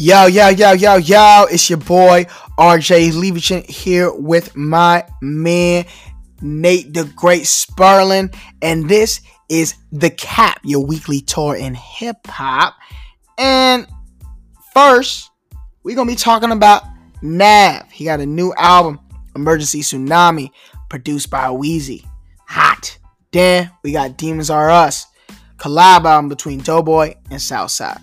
[0.00, 2.24] Yo, yo, yo, yo, yo, it's your boy
[2.56, 5.86] RJ Levichin here with my man
[6.40, 12.76] Nate the Great Sperling, and this is The Cap, your weekly tour in hip hop.
[13.38, 13.88] And
[14.72, 15.32] first,
[15.82, 16.84] we're gonna be talking about
[17.20, 17.90] Nav.
[17.90, 19.00] He got a new album,
[19.34, 20.52] Emergency Tsunami,
[20.88, 22.06] produced by Wheezy.
[22.46, 22.96] Hot.
[23.32, 25.08] Then we got Demons R Us,
[25.56, 27.98] collab album between Doe Boy and Southside.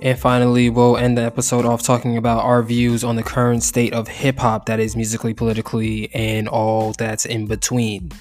[0.00, 3.94] And finally, we'll end the episode off talking about our views on the current state
[3.94, 8.12] of hip hop that is musically, politically, and all that's in between.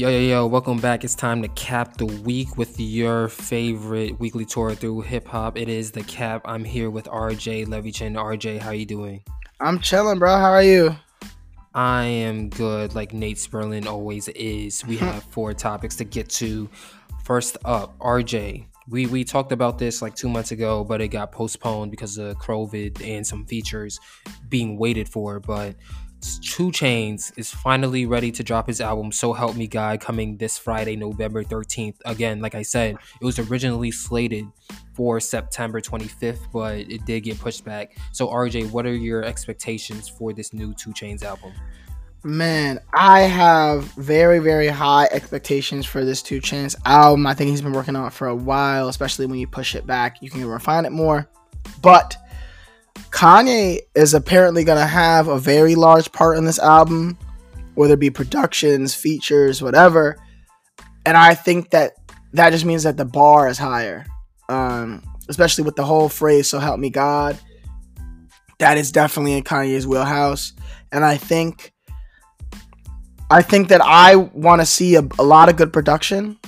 [0.00, 1.04] Yo, yo, yo, welcome back.
[1.04, 5.58] It's time to cap the week with your favorite weekly tour through hip hop.
[5.58, 6.40] It is the cap.
[6.46, 8.14] I'm here with RJ Levichin.
[8.14, 9.22] RJ, how you doing?
[9.60, 10.38] I'm chilling, bro.
[10.38, 10.96] How are you?
[11.74, 14.86] I am good, like Nate Sperling always is.
[14.86, 16.70] We have four topics to get to.
[17.22, 18.64] First up, RJ.
[18.88, 22.38] We we talked about this like two months ago, but it got postponed because of
[22.38, 24.00] COVID and some features
[24.48, 25.40] being waited for.
[25.40, 25.76] But
[26.20, 30.58] 2 Chainz is finally ready to drop his album So Help Me God coming this
[30.58, 31.96] Friday, November 13th.
[32.04, 34.46] Again, like I said, it was originally slated
[34.94, 37.96] for September 25th, but it did get pushed back.
[38.12, 41.52] So RJ, what are your expectations for this new 2 Chainz album?
[42.22, 47.26] Man, I have very, very high expectations for this 2 Chainz album.
[47.26, 49.86] I think he's been working on it for a while, especially when you push it
[49.86, 50.18] back.
[50.20, 51.30] You can refine it more.
[51.80, 52.14] But
[53.10, 57.18] Kanye is apparently going to have a very large part in this album,
[57.74, 60.16] whether it be productions, features, whatever.
[61.04, 61.92] And I think that
[62.32, 64.06] that just means that the bar is higher,
[64.48, 67.38] um, especially with the whole phrase "So help me God."
[68.58, 70.52] That is definitely in Kanye's wheelhouse,
[70.92, 71.72] and I think,
[73.30, 76.38] I think that I want to see a, a, lot of good production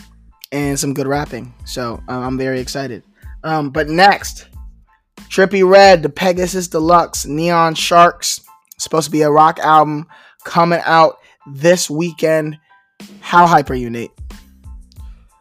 [0.53, 1.55] and some good rapping.
[1.65, 3.03] So uh, I'm very excited.
[3.45, 4.49] Um, but next,
[5.29, 8.41] Trippie Redd, the Pegasus Deluxe, Neon Sharks,
[8.79, 10.07] supposed to be a rock album
[10.45, 12.59] coming out this weekend.
[13.21, 14.11] How hype are you, Nate?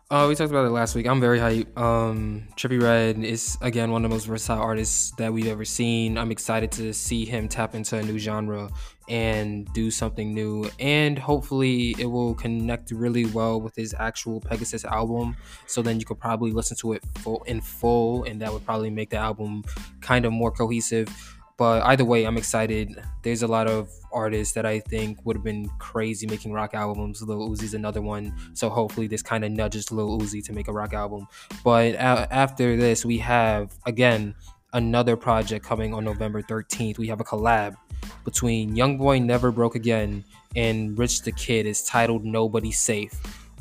[0.09, 1.07] Uh, we talked about it last week.
[1.07, 1.77] I'm very hype.
[1.79, 6.17] Um, Trippie Redd is again one of the most versatile artists that we've ever seen.
[6.17, 8.69] I'm excited to see him tap into a new genre
[9.09, 10.69] and do something new.
[10.79, 15.35] And hopefully, it will connect really well with his actual Pegasus album.
[15.67, 18.89] So then you could probably listen to it full in full, and that would probably
[18.89, 19.63] make the album
[20.01, 21.09] kind of more cohesive.
[21.57, 23.03] But either way, I'm excited.
[23.21, 27.21] There's a lot of artists that I think would have been crazy making rock albums.
[27.21, 28.33] Lil Uzi's another one.
[28.53, 31.27] So hopefully, this kind of nudges Lil Uzi to make a rock album.
[31.63, 34.33] But after this, we have again
[34.73, 36.97] another project coming on November 13th.
[36.97, 37.75] We have a collab
[38.23, 40.23] between Youngboy Never Broke Again
[40.55, 43.13] and Rich the Kid is titled Nobody Safe.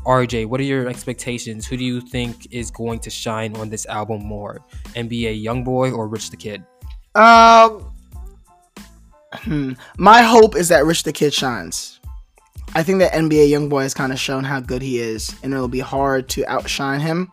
[0.07, 1.67] RJ, what are your expectations?
[1.67, 4.61] Who do you think is going to shine on this album more?
[4.95, 6.65] NBA Youngboy or Rich the Kid?
[7.15, 7.93] Um
[9.35, 12.01] hmm, my hope is that Rich the Kid shines.
[12.75, 15.67] I think that NBA Youngboy has kind of shown how good he is, and it'll
[15.67, 17.33] be hard to outshine him.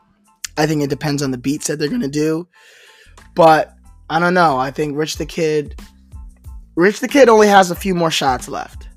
[0.58, 2.48] I think it depends on the beats that they're gonna do.
[3.38, 3.74] But
[4.10, 4.58] I don't know.
[4.58, 5.80] I think Rich the Kid
[6.76, 8.90] Rich the Kid only has a few more shots left.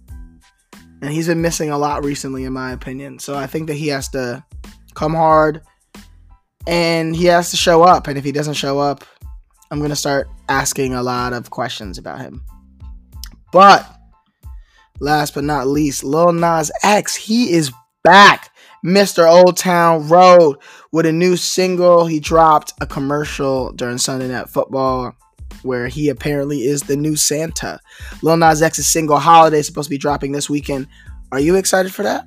[1.03, 3.19] And he's been missing a lot recently, in my opinion.
[3.19, 4.45] So I think that he has to
[4.95, 5.63] come hard
[6.67, 8.07] and he has to show up.
[8.07, 9.05] And if he doesn't show up,
[9.71, 12.43] I'm going to start asking a lot of questions about him.
[13.53, 13.87] But
[15.01, 17.73] last but not least, Lil Nas X, he is
[18.05, 18.50] back.
[18.85, 19.31] Mr.
[19.31, 20.57] Old Town Road
[20.93, 22.07] with a new single.
[22.07, 25.15] He dropped a commercial during Sunday Night Football
[25.63, 27.81] where he apparently is the new Santa.
[28.23, 30.87] Lil Nas X's single Holiday is supposed to be dropping this weekend.
[31.33, 32.27] Are you excited for that?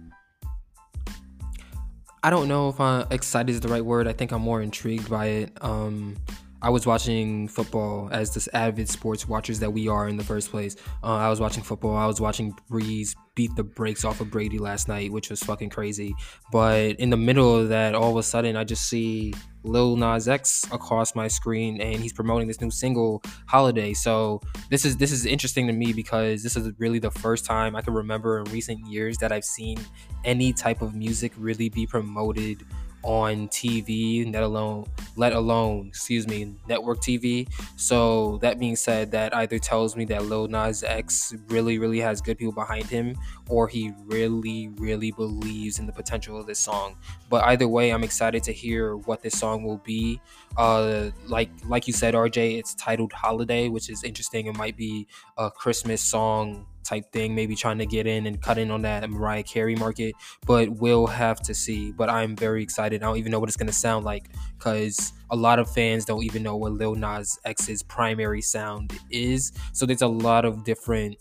[2.24, 4.08] I don't know if I'm excited is the right word.
[4.08, 5.58] I think I'm more intrigued by it.
[5.62, 6.16] Um,
[6.64, 10.50] I was watching football as this avid sports watchers that we are in the first
[10.50, 10.78] place.
[11.04, 11.98] Uh, I was watching football.
[11.98, 15.72] I was watching Brees beat the brakes off of Brady last night, which was fucking
[15.72, 16.16] crazy.
[16.54, 19.34] But in the middle of that, all of a sudden, I just see
[19.64, 24.40] Lil Nas X across my screen, and he's promoting this new single, "Holiday." So
[24.70, 27.82] this is this is interesting to me because this is really the first time I
[27.82, 29.80] can remember in recent years that I've seen
[30.24, 32.64] any type of music really be promoted
[33.04, 34.86] on TV, let alone
[35.16, 37.48] let alone, excuse me, network TV.
[37.76, 42.22] So that being said, that either tells me that Lil Nas X really, really has
[42.22, 43.16] good people behind him,
[43.48, 46.96] or he really, really believes in the potential of this song.
[47.30, 50.20] But either way, I'm excited to hear what this song will be.
[50.58, 54.48] Uh, like like you said, RJ, it's titled Holiday, which is interesting.
[54.48, 55.08] It might be
[55.38, 59.10] a Christmas song type thing, maybe trying to get in and cut in on that
[59.10, 60.16] Mariah Carey market,
[60.46, 61.92] but we'll have to see.
[61.92, 63.02] But I'm very excited.
[63.02, 66.06] I don't even know what it's going to sound like because a lot of fans
[66.06, 69.54] don't even know what Lil Nas X's primary sound is.
[69.72, 71.18] So there's a lot of different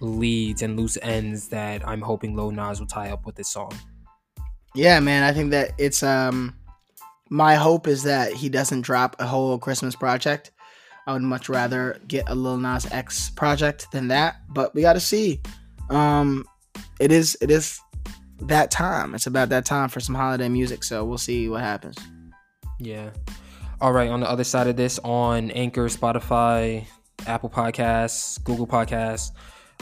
[0.00, 3.72] leads and loose ends that I'm hoping Lil Nas will tie up with this song.
[4.74, 6.56] Yeah, man, I think that it's um
[7.32, 10.52] my hope is that he doesn't drop a whole Christmas project
[11.06, 14.92] I would much rather get a Lil Nas X project than that, but we got
[14.92, 15.40] to see.
[15.90, 16.44] Um,
[17.00, 17.80] it is it is
[18.42, 19.14] that time.
[19.14, 21.96] It's about that time for some holiday music, so we'll see what happens.
[22.78, 23.10] Yeah.
[23.80, 24.10] All right.
[24.10, 26.86] On the other side of this, on Anchor, Spotify,
[27.26, 29.32] Apple Podcasts, Google Podcasts,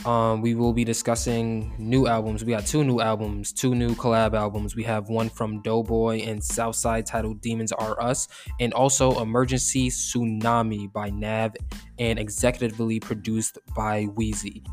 [0.07, 2.45] um, we will be discussing new albums.
[2.45, 4.75] We got two new albums, two new collab albums.
[4.75, 9.91] We have one from Doe Boy and Southside titled Demons R Us, and also Emergency
[9.91, 11.55] Tsunami by Nav
[11.99, 14.65] and executively produced by Wheezy.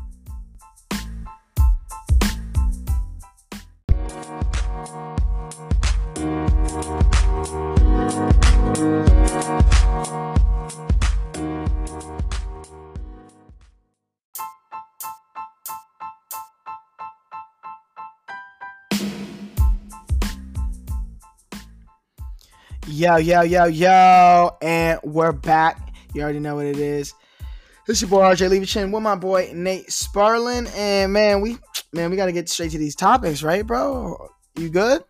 [22.98, 25.94] Yo, yo, yo, yo, and we're back.
[26.14, 27.14] You already know what it is.
[27.86, 31.58] This is your boy RJ Levichin with my boy Nate Sperling, and man, we
[31.92, 34.30] man, we gotta get straight to these topics, right, bro?
[34.56, 35.04] You good?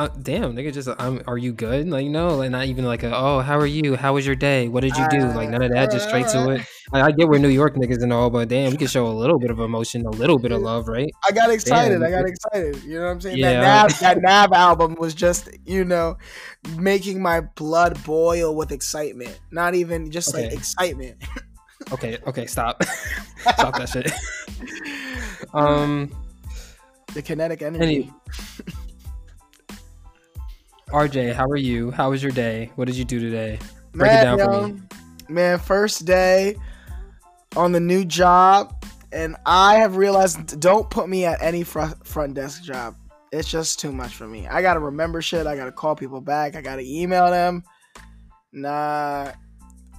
[0.00, 1.86] Uh, damn, nigga, just um, are you good?
[1.86, 3.96] Like, no, like not even like a, oh, how are you?
[3.96, 4.66] How was your day?
[4.66, 5.26] What did you do?
[5.26, 6.62] Like none of that, just straight to it.
[6.90, 9.12] Like, I get we're New York niggas and all, but damn, we can show a
[9.12, 11.12] little bit of emotion, a little bit of love, right?
[11.28, 11.98] I got excited.
[11.98, 12.02] Damn.
[12.02, 12.82] I got excited.
[12.82, 13.36] You know what I'm saying?
[13.36, 13.60] Yeah.
[13.60, 16.16] That Nav, that Nav album was just, you know,
[16.78, 19.38] making my blood boil with excitement.
[19.50, 20.44] Not even just okay.
[20.44, 21.22] like excitement.
[21.92, 22.82] okay, okay, stop,
[23.42, 24.10] stop that shit.
[25.52, 26.10] um,
[27.12, 27.84] the kinetic energy.
[27.84, 28.12] Any-
[30.92, 31.92] RJ, how are you?
[31.92, 32.70] How was your day?
[32.74, 33.58] What did you do today?
[33.92, 34.82] Break man, it down yo, for me.
[35.28, 36.56] Man, first day
[37.56, 42.34] on the new job, and I have realized don't put me at any front front
[42.34, 42.96] desk job.
[43.30, 44.48] It's just too much for me.
[44.48, 45.46] I gotta remember shit.
[45.46, 46.56] I gotta call people back.
[46.56, 47.62] I gotta email them.
[48.52, 49.30] Nah,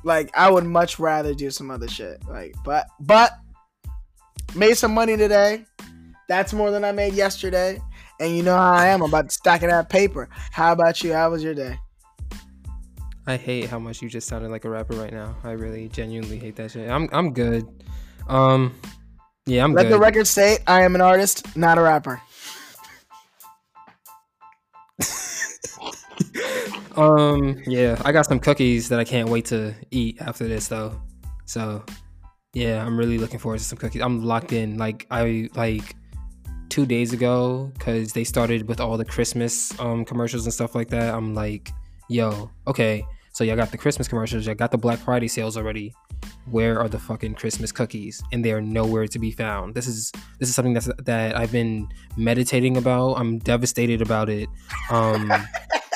[0.03, 2.21] like I would much rather do some other shit.
[2.27, 3.31] Like, but but
[4.55, 5.65] made some money today.
[6.27, 7.81] That's more than I made yesterday.
[8.21, 10.29] And you know how I am about stacking that paper.
[10.51, 11.11] How about you?
[11.11, 11.79] How was your day?
[13.25, 15.35] I hate how much you just sounded like a rapper right now.
[15.43, 16.87] I really genuinely hate that shit.
[16.87, 17.67] I'm I'm good.
[18.27, 18.75] Um
[19.47, 19.93] yeah, I'm Let good.
[19.93, 22.21] the record state I am an artist, not a rapper.
[26.95, 31.01] um yeah, I got some cookies that I can't wait to eat after this though.
[31.45, 31.83] So
[32.53, 34.03] yeah, I'm really looking forward to some cookies.
[34.03, 34.77] I'm locked in.
[34.77, 35.95] Like I like
[36.71, 40.87] two days ago because they started with all the Christmas um, commercials and stuff like
[40.87, 41.13] that.
[41.13, 41.69] I'm like,
[42.07, 45.93] yo, okay, so y'all got the Christmas commercials, y'all got the Black Friday sales already.
[46.49, 48.23] Where are the fucking Christmas cookies?
[48.31, 49.75] And they are nowhere to be found.
[49.75, 53.15] This is this is something that's that I've been meditating about.
[53.15, 54.47] I'm devastated about it.
[54.89, 55.31] Um,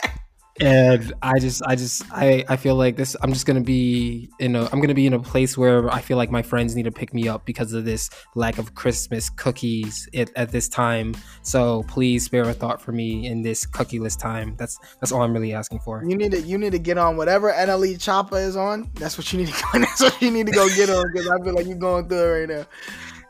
[0.61, 3.15] and I just, I just, I, I feel like this.
[3.21, 6.15] I'm just gonna be in a, I'm gonna be in a place where I feel
[6.15, 10.07] like my friends need to pick me up because of this lack of Christmas cookies
[10.13, 11.15] at, at this time.
[11.41, 14.55] So please spare a thought for me in this cookieless time.
[14.57, 16.03] That's that's all I'm really asking for.
[16.05, 18.89] You need to, you need to get on whatever NLE Choppa is on.
[18.95, 19.67] That's what you need to go.
[19.79, 22.19] That's what you need to go get on because I feel like you're going through
[22.19, 22.67] it right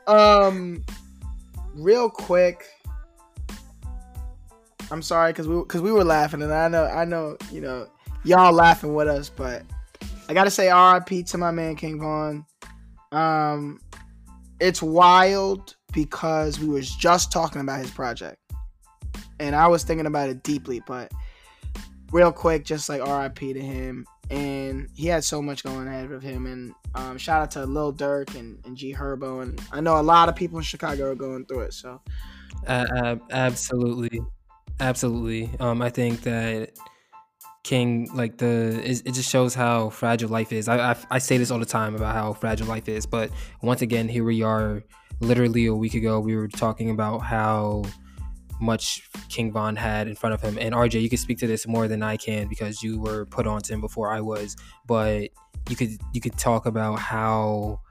[0.07, 0.45] now.
[0.47, 0.83] Um,
[1.73, 2.65] real quick
[4.91, 7.87] I'm sorry because we because we were laughing, and I know I know you know
[8.23, 9.63] y'all laughing with us, but
[10.29, 11.23] I gotta say R.I.P.
[11.23, 12.45] to my man King Von.
[13.11, 13.79] Um,
[14.59, 18.37] it's wild because we was just talking about his project,
[19.39, 20.81] and I was thinking about it deeply.
[20.85, 21.11] But
[22.11, 23.53] real quick, just like R.I.P.
[23.53, 26.45] to him, and he had so much going ahead of him.
[26.45, 30.03] And um, shout out to Lil Durk and, and G Herbo, and I know a
[30.03, 31.73] lot of people in Chicago are going through it.
[31.73, 32.01] So,
[32.67, 34.21] uh, absolutely.
[34.79, 35.49] Absolutely.
[35.59, 36.71] Um, I think that
[37.63, 40.67] King, like the, it, it, just shows how fragile life is.
[40.67, 43.81] I, I, I say this all the time about how fragile life is, but once
[43.81, 44.83] again, here we are.
[45.21, 47.83] Literally a week ago, we were talking about how
[48.59, 50.57] much King Von had in front of him.
[50.59, 53.47] And RJ, you can speak to this more than I can because you were put
[53.47, 54.55] on to him before I was.
[54.85, 55.29] But
[55.69, 57.81] you could you could talk about how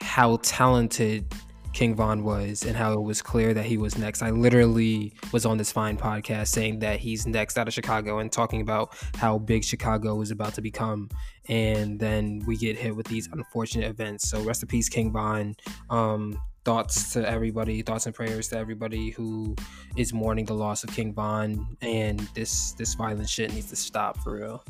[0.00, 1.32] how talented
[1.72, 4.22] King Von was and how it was clear that he was next.
[4.22, 8.32] I literally was on this fine podcast saying that he's next out of Chicago and
[8.32, 11.08] talking about how big Chicago is about to become.
[11.48, 14.28] And then we get hit with these unfortunate events.
[14.28, 15.56] So rest in peace, King Von.
[15.90, 19.56] Um, thoughts to everybody, thoughts and prayers to everybody who
[19.96, 21.76] is mourning the loss of King Von.
[21.80, 24.64] And this this violent shit needs to stop for real.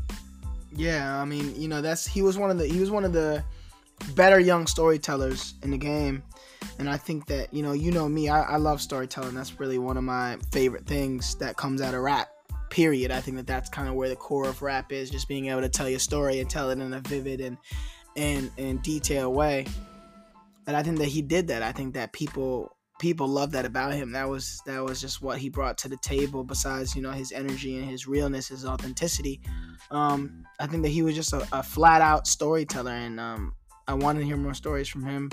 [0.72, 3.12] Yeah, I mean, you know, that's he was one of the he was one of
[3.12, 3.42] the
[4.14, 6.22] better young storytellers in the game
[6.78, 9.34] and I think that you know, you know me, I, I love storytelling.
[9.34, 12.28] That's really one of my favorite things that comes out of rap.
[12.70, 13.10] Period.
[13.10, 15.62] I think that that's kind of where the core of rap is, just being able
[15.62, 17.56] to tell your story and tell it in a vivid and
[18.16, 19.66] and and detailed way.
[20.66, 21.62] And I think that he did that.
[21.62, 24.12] I think that people people love that about him.
[24.12, 26.44] That was that was just what he brought to the table.
[26.44, 29.40] Besides, you know, his energy and his realness, his authenticity.
[29.90, 33.54] Um, I think that he was just a, a flat out storyteller, and um,
[33.86, 35.30] I wanted to hear more stories from him.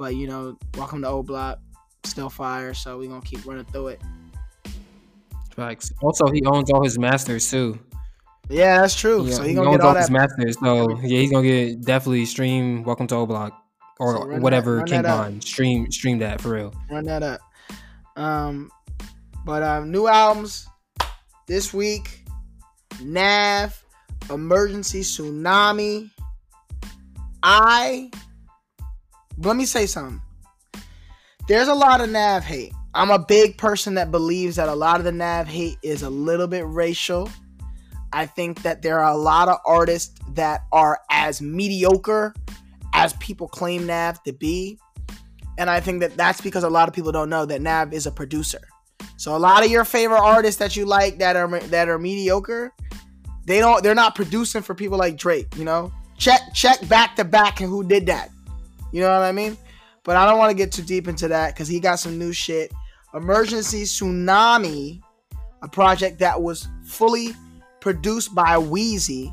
[0.00, 1.58] But you know, welcome to O'Block,
[2.04, 2.72] still fire.
[2.72, 4.00] So we gonna keep running through it.
[5.54, 5.92] Facts.
[6.00, 7.78] Also, he owns all his masters too.
[8.48, 9.26] Yeah, that's true.
[9.26, 10.56] Yeah, so he, he gonna owns get all, all his masters.
[10.58, 13.52] So yeah, he's gonna get definitely stream Welcome to O'Block
[13.98, 16.72] or so whatever King Von stream stream that for real.
[16.90, 17.42] Run that up.
[18.16, 18.70] Um,
[19.44, 20.66] but um, new albums
[21.46, 22.24] this week.
[23.02, 23.84] Nav,
[24.30, 26.08] Emergency Tsunami.
[27.42, 28.10] I
[29.40, 30.20] let me say something.
[31.48, 32.72] There's a lot of Nav hate.
[32.94, 36.10] I'm a big person that believes that a lot of the Nav hate is a
[36.10, 37.30] little bit racial.
[38.12, 42.34] I think that there are a lot of artists that are as mediocre
[42.92, 44.78] as people claim Nav to be.
[45.58, 48.06] And I think that that's because a lot of people don't know that Nav is
[48.06, 48.60] a producer.
[49.16, 52.72] So a lot of your favorite artists that you like that are that are mediocre,
[53.46, 55.92] they don't they're not producing for people like Drake, you know?
[56.18, 58.30] Check check back to back and who did that.
[58.92, 59.56] You know what I mean?
[60.02, 62.32] But I don't want to get too deep into that because he got some new
[62.32, 62.72] shit.
[63.14, 65.00] Emergency Tsunami,
[65.62, 67.34] a project that was fully
[67.80, 69.32] produced by Wheezy.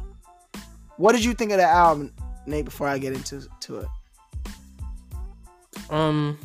[0.97, 2.13] What did you think of the album,
[2.45, 2.65] Nate?
[2.65, 3.87] Before I get into to it,
[5.89, 6.37] um,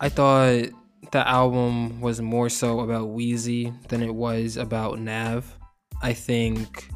[0.00, 0.70] I thought
[1.12, 5.56] the album was more so about Wheezy than it was about Nav.
[6.02, 6.88] I think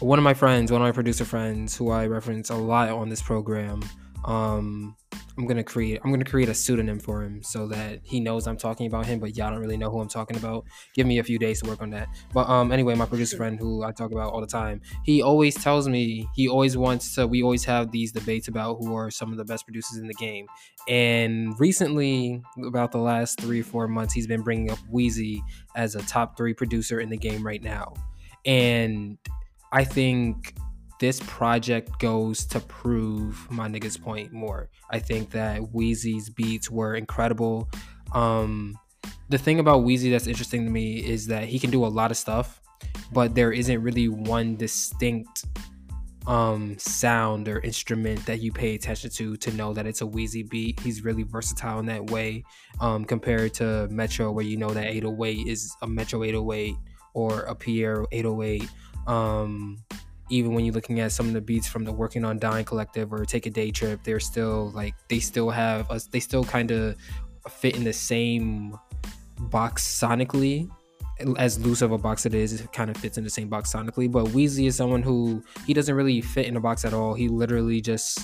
[0.00, 3.08] one of my friends, one of my producer friends, who I reference a lot on
[3.08, 3.82] this program,
[4.24, 4.96] um,
[5.38, 8.56] I'm gonna create I'm gonna create a pseudonym for him so that he knows I'm
[8.56, 10.64] talking about him, but y'all don't really know who I'm talking about.
[10.94, 12.08] Give me a few days to work on that.
[12.34, 15.54] But um, anyway, my producer friend who I talk about all the time, he always
[15.54, 17.26] tells me he always wants to.
[17.28, 20.14] We always have these debates about who are some of the best producers in the
[20.14, 20.46] game.
[20.88, 25.42] And recently, about the last three or four months, he's been bringing up Wheezy
[25.76, 27.94] as a top three producer in the game right now.
[28.44, 29.18] And
[29.72, 30.54] I think
[31.00, 34.68] this project goes to prove my nigga's point more.
[34.90, 37.68] I think that Wheezy's beats were incredible.
[38.12, 38.78] Um,
[39.28, 42.10] the thing about Wheezy that's interesting to me is that he can do a lot
[42.10, 42.60] of stuff,
[43.12, 45.44] but there isn't really one distinct
[46.26, 50.42] um, sound or instrument that you pay attention to to know that it's a Wheezy
[50.42, 50.78] beat.
[50.80, 52.44] He's really versatile in that way
[52.80, 56.74] um, compared to Metro, where you know that 808 is a Metro 808
[57.14, 58.68] or a Pierre 808
[59.08, 59.78] um,
[60.30, 63.12] even when you're looking at some of the beats from the Working on Dying Collective
[63.12, 66.06] or Take a Day Trip, they're still like they still have us.
[66.06, 66.96] They still kind of
[67.48, 68.78] fit in the same
[69.38, 70.68] box sonically
[71.36, 73.72] as loose of a box it is, it kind of fits in the same box
[73.72, 74.10] sonically.
[74.10, 77.14] But Wheezy is someone who he doesn't really fit in a box at all.
[77.14, 78.20] He literally just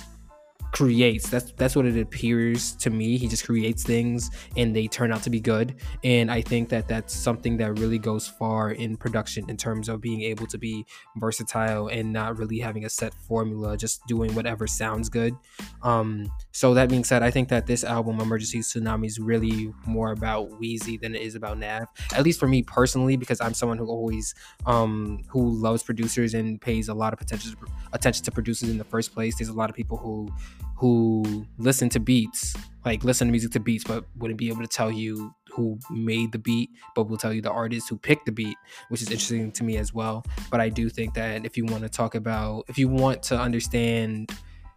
[0.75, 3.17] creates that's that's what it appears to me.
[3.17, 5.75] He just creates things and they turn out to be good.
[6.03, 10.01] And i think that that's something that really goes far in production in terms of
[10.01, 14.67] being able to be versatile and not really having a set formula just doing whatever
[14.67, 15.33] sounds good.
[15.81, 20.11] Um so that being said i think that this album emergency tsunami is really more
[20.11, 23.77] about wheezy than it is about nav at least for me personally because i'm someone
[23.77, 24.33] who always
[24.65, 27.55] um who loves producers and pays a lot of attention
[27.93, 29.35] attention to producers in the first place.
[29.37, 30.29] There's a lot of people who
[30.75, 34.67] who listen to beats, like listen to music to beats, but wouldn't be able to
[34.67, 38.31] tell you who made the beat, but will tell you the artist who picked the
[38.31, 38.57] beat,
[38.89, 40.25] which is interesting to me as well.
[40.51, 43.39] But I do think that if you want to talk about, if you want to
[43.39, 44.31] understand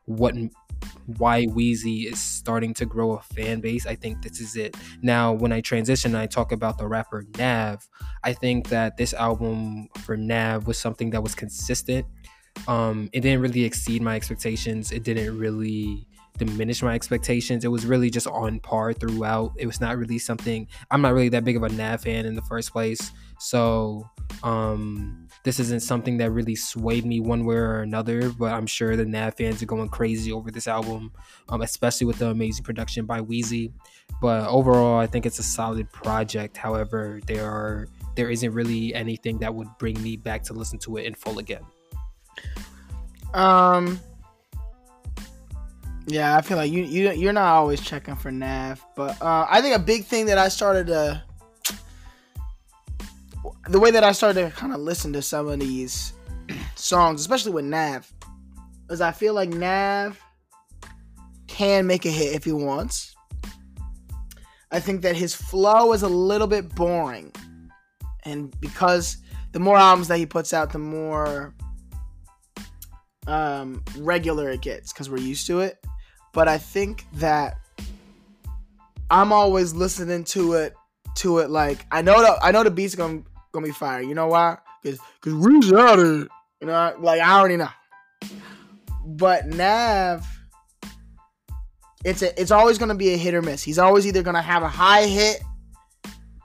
[0.05, 0.35] what
[1.17, 4.77] why Wheezy is starting to grow a fan base, I think this is it.
[5.03, 7.89] Now, when I transition I talk about the rapper Nav,
[8.23, 12.07] I think that this album for Nav was something that was consistent
[12.67, 14.93] um, it didn't really exceed my expectations.
[14.93, 16.07] It didn't really
[16.39, 17.65] diminish my expectations.
[17.65, 19.53] It was really just on par throughout.
[19.57, 20.67] It was not really something.
[20.91, 24.09] I'm not really that big of a Nav fan in the first place, so
[24.43, 28.31] um, this isn't something that really swayed me one way or another.
[28.31, 31.13] But I'm sure the Nav fans are going crazy over this album,
[31.49, 33.73] um, especially with the amazing production by Wheezy.
[34.23, 36.57] But overall, I think it's a solid project.
[36.57, 40.97] However, there are there isn't really anything that would bring me back to listen to
[40.97, 41.63] it in full again.
[43.35, 44.01] Um.
[46.07, 49.61] Yeah, I feel like you you you're not always checking for Nav, but uh, I
[49.61, 51.23] think a big thing that I started to
[53.69, 56.15] the way that I started to kind of listen to some of these
[56.75, 58.11] songs, especially with Nav,
[58.91, 60.19] is I feel like Nav
[61.47, 63.15] can make a hit if he wants.
[64.71, 67.33] I think that his flow is a little bit boring.
[68.25, 69.19] And because
[69.53, 71.55] the more albums that he puts out, the more
[73.29, 75.79] um, regular it gets because we're used to it.
[76.33, 77.59] But I think that
[79.11, 80.75] I'm always listening to it
[81.17, 84.01] to it like I know the I know the beat's gonna gonna be fire.
[84.01, 84.59] You know why?
[84.83, 86.29] Because because Reese out it.
[86.61, 87.69] You know, like I already know.
[89.05, 90.27] But Nav,
[92.05, 93.63] it's a it's always gonna be a hit or miss.
[93.63, 95.43] He's always either gonna have a high hit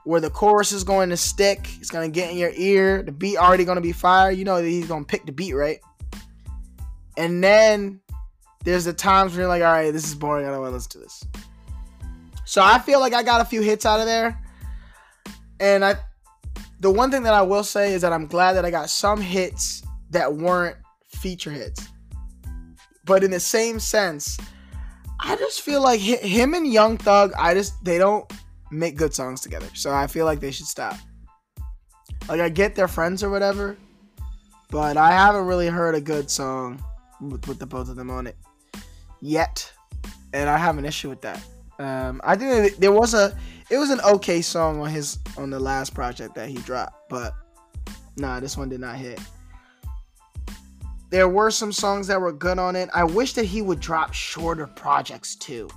[0.04, 3.36] where the chorus is going to stick, it's gonna get in your ear, the beat
[3.36, 4.30] already gonna be fire.
[4.30, 5.80] You know that he's gonna pick the beat right.
[7.16, 8.00] And then
[8.64, 10.46] there's the times where you're like, all right, this is boring.
[10.46, 11.24] I don't want to listen to this.
[12.44, 14.38] So I feel like I got a few hits out of there.
[15.60, 15.96] And I
[16.80, 19.20] the one thing that I will say is that I'm glad that I got some
[19.20, 20.76] hits that weren't
[21.08, 21.88] feature hits.
[23.06, 24.38] But in the same sense,
[25.20, 28.30] I just feel like him and Young Thug, I just they don't
[28.70, 29.68] make good songs together.
[29.74, 30.96] So I feel like they should stop.
[32.28, 33.76] Like I get they're friends or whatever,
[34.70, 36.82] but I haven't really heard a good song
[37.30, 38.36] with, with the both of them on it
[39.20, 39.70] yet,
[40.32, 41.42] and I have an issue with that.
[41.78, 43.36] Um, I think there was a
[43.70, 47.34] it was an okay song on his on the last project that he dropped, but
[48.16, 49.20] nah, this one did not hit.
[51.10, 52.88] There were some songs that were good on it.
[52.94, 55.68] I wish that he would drop shorter projects too.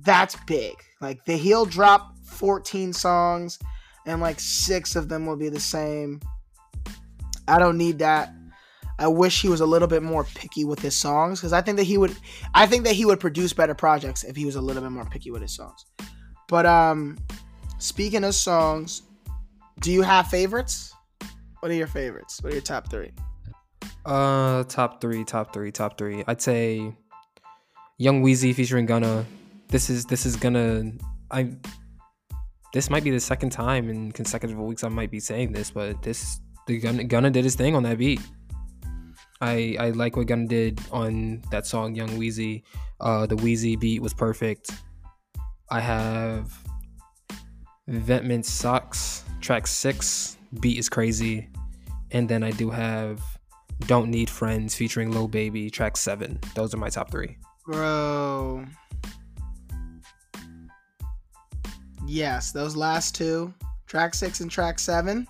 [0.00, 0.74] That's big.
[1.00, 3.58] Like the he'll drop 14 songs
[4.06, 6.20] and like six of them will be the same.
[7.46, 8.32] I don't need that.
[8.98, 11.76] I wish he was a little bit more picky with his songs because I think
[11.76, 12.16] that he would
[12.54, 15.04] I think that he would produce better projects if he was a little bit more
[15.04, 15.84] picky with his songs.
[16.48, 17.18] But um
[17.78, 19.02] speaking of songs,
[19.80, 20.92] do you have favorites?
[21.60, 22.42] What are your favorites?
[22.42, 23.12] What are your top 3?
[24.04, 26.24] Uh top 3, top 3, top 3.
[26.26, 26.92] I'd say
[27.98, 29.24] Young Wheezy featuring Gunna.
[29.68, 30.92] This is this is gonna
[31.30, 31.52] I
[32.72, 36.02] this might be the second time in consecutive weeks I might be saying this, but
[36.02, 38.20] this the Gunna, Gunna did his thing on that beat.
[39.40, 42.64] I I like what Gunna did on that song Young Wheezy.
[43.00, 44.70] Uh, the Wheezy beat was perfect.
[45.70, 46.52] I have
[47.86, 51.48] Vetement Socks track six beat is crazy,
[52.10, 53.20] and then I do have
[53.86, 56.40] Don't Need Friends featuring Lil Baby track seven.
[56.54, 57.38] Those are my top three.
[57.66, 58.64] Bro.
[62.06, 63.52] Yes, those last two,
[63.86, 65.28] track six and track seven,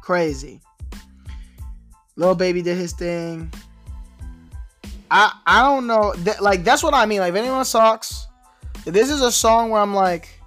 [0.00, 0.60] crazy.
[2.16, 3.52] Lil Baby did his thing.
[5.10, 6.14] I I don't know.
[6.40, 7.20] Like that's what I mean.
[7.20, 8.26] Like if anyone sucks,
[8.84, 10.40] this is a song where I'm like,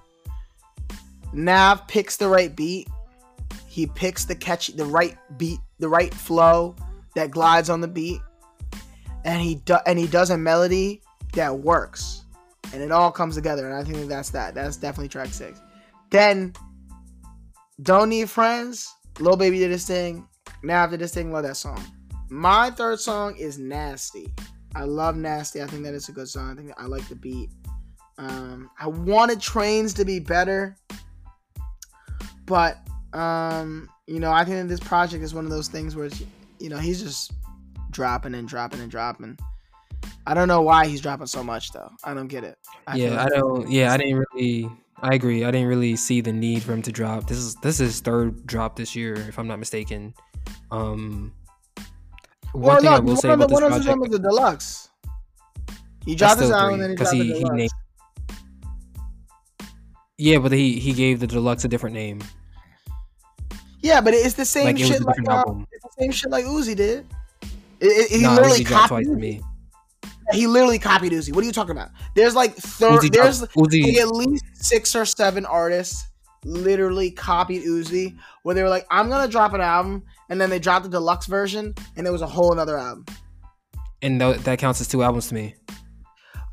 [1.32, 2.88] Nav picks the right beat.
[3.66, 6.74] He picks the catchy, the right beat, the right flow
[7.14, 8.20] that glides on the beat,
[9.24, 11.02] and he do, and he does a melody
[11.34, 12.24] that works,
[12.72, 13.68] and it all comes together.
[13.68, 14.54] And I think that's that.
[14.54, 15.60] That's definitely track six.
[16.10, 16.54] Then,
[17.82, 18.92] don't need friends.
[19.20, 20.26] Lil Baby did his thing.
[20.62, 21.82] Now after this thing, love that song.
[22.30, 24.32] My third song is Nasty.
[24.74, 25.62] I love Nasty.
[25.62, 26.52] I think that is a good song.
[26.52, 27.50] I think I like the beat.
[28.18, 30.76] Um, I wanted Trains to be better,
[32.46, 32.78] but
[33.12, 36.10] um, you know, I think that this project is one of those things where
[36.58, 37.32] you know he's just
[37.90, 39.38] dropping and dropping and dropping.
[40.26, 41.90] I don't know why he's dropping so much though.
[42.04, 42.58] I don't get it.
[42.86, 43.70] I yeah, like I don't.
[43.70, 44.70] Yeah, I didn't really.
[45.00, 45.44] I agree.
[45.44, 47.28] I didn't really see the need for him to drop.
[47.28, 50.12] This is this is his third drop this year, if I'm not mistaken.
[50.70, 51.32] Um,
[52.52, 54.88] one well, thing no, I will say about this one project, of the deluxe.
[56.04, 57.50] He dropped his album and he dropped he, the deluxe.
[57.50, 57.70] He named,
[60.18, 62.20] yeah, but he he gave the deluxe a different name.
[63.80, 65.02] Yeah, but it's the same like, shit.
[65.02, 67.06] Like, uh, it's the same shit like Uzi did.
[67.80, 69.40] It, it, he nah, literally Uzi copied me.
[70.32, 71.32] He literally copied Uzi.
[71.32, 71.90] What are you talking about?
[72.14, 73.12] There's like third.
[73.12, 73.84] There's Uzi.
[73.84, 76.08] Like at least six or seven artists
[76.44, 80.58] literally copied Uzi, where they were like, "I'm gonna drop an album," and then they
[80.58, 83.04] dropped the deluxe version, and it was a whole another album.
[84.02, 85.54] And th- that counts as two albums to me.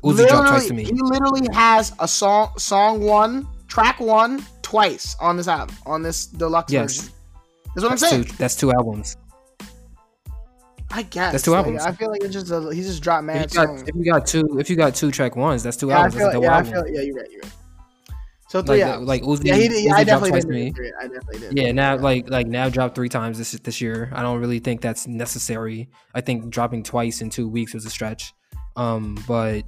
[0.04, 0.84] Uzi dropped twice to me.
[0.84, 6.26] He literally has a song, song one, track one, twice on this album, on this
[6.26, 6.96] deluxe Yes.
[6.96, 7.12] version.
[7.74, 8.24] That's what That's I'm saying.
[8.24, 9.16] two, that's two albums.
[10.92, 11.82] I guess That's two like, albums.
[11.84, 13.82] I feel like it's just a, he just dropped mad If you, got, songs.
[13.88, 16.14] if you got two, if you got two track ones, that's two Yeah, I albums.
[16.14, 16.72] feel, That's yeah, I album.
[16.72, 17.52] feel, yeah, you're right, you're right.
[18.60, 19.08] So three like, albums.
[19.08, 20.48] like Uzi, yeah, he yeah, Uzi I dropped definitely twice did.
[20.48, 20.66] to me.
[20.68, 20.92] agree.
[20.98, 21.58] I definitely did.
[21.58, 24.10] Yeah, now like like now dropped three times this this year.
[24.14, 25.88] I don't really think that's necessary.
[26.14, 28.32] I think dropping twice in two weeks was a stretch.
[28.76, 29.62] Um, but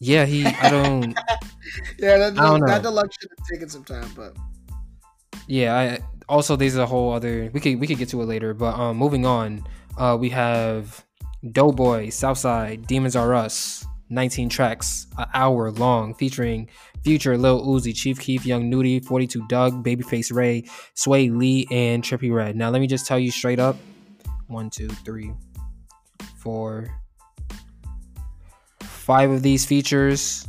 [0.00, 1.02] yeah, he I don't
[1.98, 2.90] yeah, that, I don't that know.
[2.90, 4.36] deluxe should have taken some time, but
[5.46, 8.54] yeah, I also there's a whole other we could we could get to it later,
[8.54, 9.66] but um moving on,
[9.98, 11.04] uh we have
[11.52, 16.68] Doe Boy, Southside, Demons R Us, 19 tracks, an hour long, featuring
[17.02, 20.62] Future, Lil Uzi, Chief Keef, Young Nudy, 42 Dugg, Babyface Ray,
[20.94, 22.56] Swae Lee, and Trippie Redd.
[22.56, 23.76] Now let me just tell you straight up.
[24.48, 25.32] One, two, three,
[26.36, 26.88] four,
[28.82, 30.46] five of these features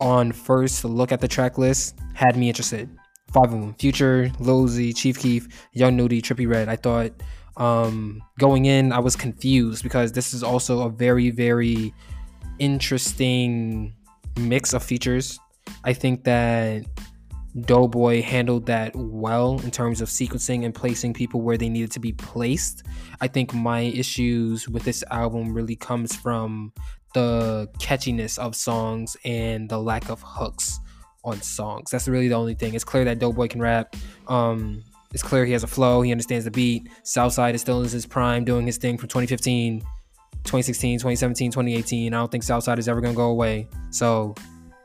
[0.00, 2.88] on first look at the track list had me interested.
[3.32, 6.68] Five of them: Future, Lil Uzi, Chief Keef, Young Nudy, Trippie Redd.
[6.68, 7.12] I thought
[7.56, 11.92] um, going in, I was confused because this is also a very, very
[12.60, 13.94] interesting
[14.38, 15.40] mix of features.
[15.84, 16.84] I think that
[17.62, 21.90] Doe Boy handled that well in terms of sequencing and placing people where they needed
[21.92, 22.84] to be placed.
[23.20, 26.72] I think my issues with this album really comes from
[27.12, 30.78] the catchiness of songs and the lack of hooks
[31.24, 31.90] on songs.
[31.90, 32.74] That's really the only thing.
[32.74, 33.96] It's clear that Doe Boy can rap.
[34.28, 36.02] Um, it's clear he has a flow.
[36.02, 36.88] He understands the beat.
[37.02, 39.82] Southside is still in his prime, doing his thing from 2015,
[40.44, 42.14] 2016, 2017, 2018.
[42.14, 43.68] I don't think Southside is ever gonna go away.
[43.90, 44.34] So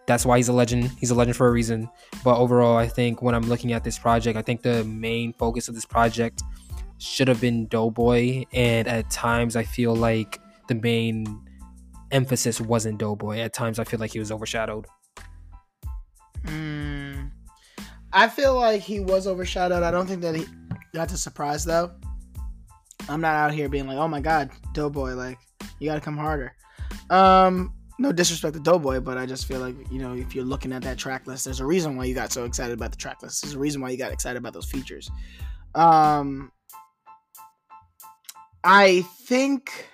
[0.07, 0.91] that's why he's a legend.
[0.99, 1.89] He's a legend for a reason.
[2.23, 5.67] But overall, I think when I'm looking at this project, I think the main focus
[5.67, 6.43] of this project
[6.97, 8.45] should have been Doe Boy.
[8.53, 11.41] And at times, I feel like the main
[12.11, 13.39] emphasis wasn't Doe Boy.
[13.39, 14.85] At times, I feel like he was overshadowed.
[16.43, 17.31] Mm,
[18.13, 19.83] I feel like he was overshadowed.
[19.83, 20.45] I don't think that he
[20.93, 21.91] that's a surprise though.
[23.07, 25.37] I'm not out here being like, oh my god, Doe Boy, like
[25.79, 26.53] you gotta come harder.
[27.09, 30.45] Um, no disrespect to Doe Boy, but I just feel like you know if you're
[30.45, 32.97] looking at that track list, there's a reason why you got so excited about the
[32.97, 33.43] track list.
[33.43, 35.09] There's a reason why you got excited about those features.
[35.73, 36.51] Um,
[38.63, 39.89] I think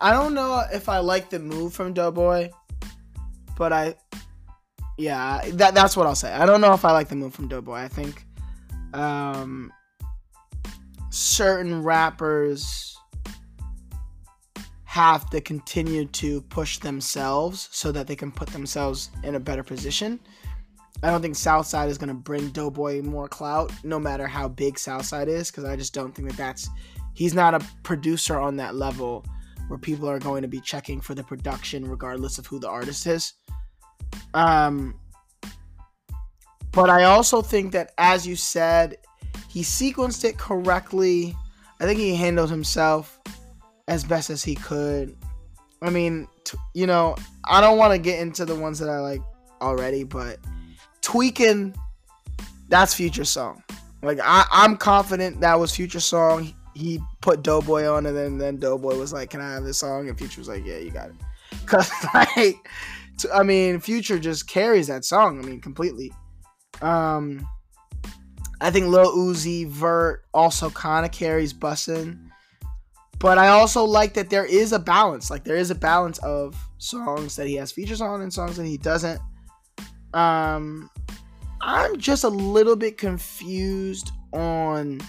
[0.00, 2.50] I don't know if I like the move from Doe Boy,
[3.56, 3.96] but I
[4.96, 6.32] yeah, that that's what I'll say.
[6.32, 7.76] I don't know if I like the move from Doe Boy.
[7.76, 8.24] I think
[8.94, 9.72] um
[11.10, 12.96] certain rappers
[14.84, 19.62] have to continue to push themselves so that they can put themselves in a better
[19.62, 20.18] position.
[21.02, 24.48] I don't think Southside is going to bring Doe Boy more clout, no matter how
[24.48, 26.68] big Southside is, because I just don't think that that's.
[27.14, 29.24] He's not a producer on that level
[29.68, 33.06] where people are going to be checking for the production regardless of who the artist
[33.06, 33.34] is.
[34.34, 34.98] Um,
[36.72, 38.96] but I also think that, as you said,
[39.50, 41.34] he sequenced it correctly.
[41.80, 43.18] I think he handled himself
[43.88, 45.16] as best as he could.
[45.82, 49.00] I mean, t- you know, I don't want to get into the ones that I
[49.00, 49.20] like
[49.60, 50.38] already, but
[51.00, 51.74] tweaking,
[52.68, 53.64] that's Future song.
[54.02, 56.54] Like I, I'm confident that was Future song.
[56.74, 59.64] He put Doe Boy on, and then then Doe Boy was like, "Can I have
[59.64, 61.16] this song?" And Future was like, "Yeah, you got it."
[61.66, 62.68] Cause like,
[63.18, 65.42] t- I mean, Future just carries that song.
[65.42, 66.12] I mean, completely.
[66.80, 67.46] Um,
[68.60, 72.30] I think Lil Uzi Vert also kind of carries Bussin'.
[73.18, 75.30] But I also like that there is a balance.
[75.30, 78.66] Like there is a balance of songs that he has features on and songs that
[78.66, 79.20] he doesn't.
[80.14, 80.90] Um
[81.60, 85.00] I'm just a little bit confused on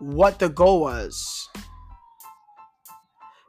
[0.00, 1.48] what the goal was.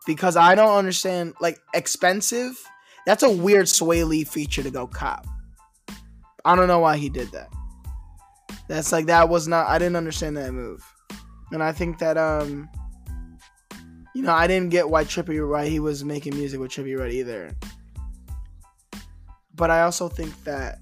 [0.05, 2.63] Because I don't understand like expensive.
[3.07, 5.25] That's a weird Swae Lee feature to go cop.
[6.43, 7.51] I don't know why he did that.
[8.67, 10.83] That's like that was not I didn't understand that move.
[11.51, 12.69] And I think that um
[14.13, 17.11] you know, I didn't get why Trippy why he was making music with Trippie Redd
[17.11, 17.51] either.
[19.53, 20.79] But I also think that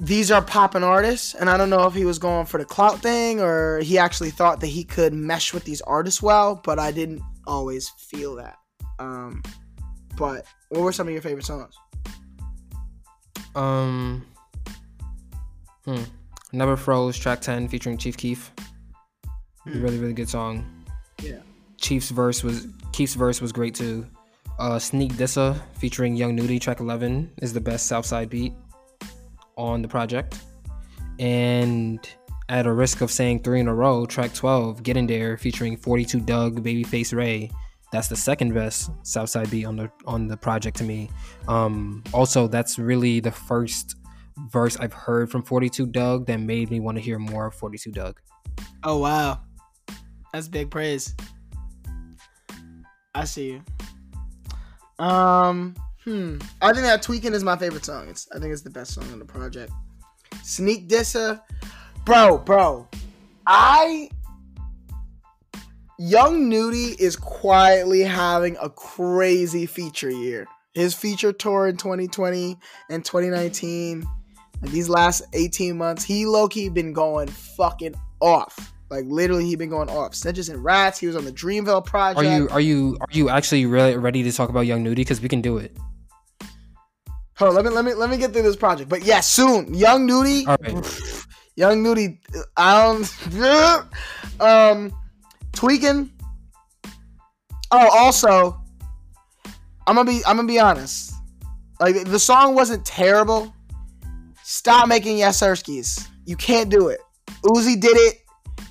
[0.00, 3.00] these are popping artists, and I don't know if he was going for the clout
[3.00, 6.90] thing or he actually thought that he could mesh with these artists well, but I
[6.90, 8.56] didn't always feel that.
[8.98, 9.42] Um,
[10.16, 11.74] but what were some of your favorite songs?
[13.54, 14.26] Um,
[15.84, 16.02] hmm.
[16.52, 18.52] Never Froze, track 10, featuring Chief Keef.
[19.64, 19.82] Hmm.
[19.82, 20.64] Really, really good song.
[21.22, 21.38] Yeah.
[21.80, 24.06] Chief's verse was Keef's verse was great too.
[24.58, 28.52] Uh, Sneak Dissa featuring Young Nudy, track 11, is the best Southside beat
[29.56, 30.38] on the project.
[31.18, 31.98] And
[32.48, 36.20] at a risk of saying three in a row, track 12, Getting There, featuring 42
[36.20, 37.50] Dugg, Babyface Ray.
[37.92, 41.10] That's the second best Southside beat on the on the project to me.
[41.46, 43.96] Um, also, that's really the first
[44.50, 47.92] verse I've heard from 42 Dugg that made me want to hear more of 42
[47.92, 48.20] Dugg.
[48.82, 49.40] Oh wow,
[50.32, 51.14] that's big praise.
[53.14, 55.04] I see you.
[55.04, 55.74] Um,
[56.04, 56.38] hmm.
[56.60, 58.08] I think that tweaking is my favorite song.
[58.08, 59.72] It's I think it's the best song on the project.
[60.42, 61.42] Sneak Dissa,
[62.04, 62.88] bro, bro.
[63.46, 64.08] I
[65.98, 70.46] Young Nudy is quietly having a crazy feature year.
[70.74, 72.56] His feature tour in 2020
[72.88, 74.04] and 2019,
[74.62, 78.72] like these last 18 months, he low key been going fucking off.
[78.90, 80.12] Like literally, he been going off.
[80.12, 80.98] Snitches and Rats.
[80.98, 82.26] He was on the Dreamville project.
[82.26, 85.02] Are you are you are you actually re- ready to talk about Young Nudy?
[85.02, 85.76] Because we can do it.
[87.36, 88.90] Hold on, let me let me let me get through this project.
[88.90, 90.06] But yeah, soon, Young
[90.46, 91.02] right.
[91.56, 92.20] Young Nudy.
[92.56, 94.40] I don't.
[94.40, 94.92] um,
[95.52, 96.12] tweaking.
[97.70, 98.60] Oh, also,
[99.86, 101.14] I'm gonna be I'm gonna be honest.
[101.80, 103.54] Like the song wasn't terrible.
[104.42, 106.08] Stop making Yeserskis.
[106.24, 107.00] You can't do it.
[107.44, 108.18] Uzi did it.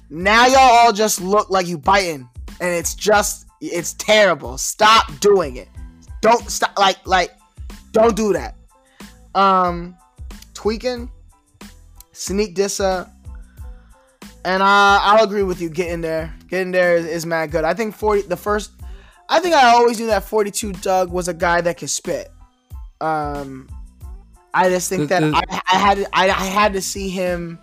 [0.10, 2.30] Now y'all all just look like you biting,
[2.60, 4.58] and it's just it's terrible.
[4.58, 5.70] Stop doing it.
[6.22, 6.78] Don't stop.
[6.78, 7.32] Like like,
[7.94, 8.56] don't do that.
[9.34, 9.96] Um,
[10.54, 11.10] tweaking,
[12.12, 13.10] sneak dissa,
[14.44, 15.70] and I I'll agree with you.
[15.70, 17.64] Getting there, getting there is, is mad good.
[17.64, 18.72] I think forty the first.
[19.30, 22.30] I think I always knew that forty two Dugg was a guy that could spit.
[23.00, 23.70] Um,
[24.54, 27.60] I just think that I, I had I, I had to see him.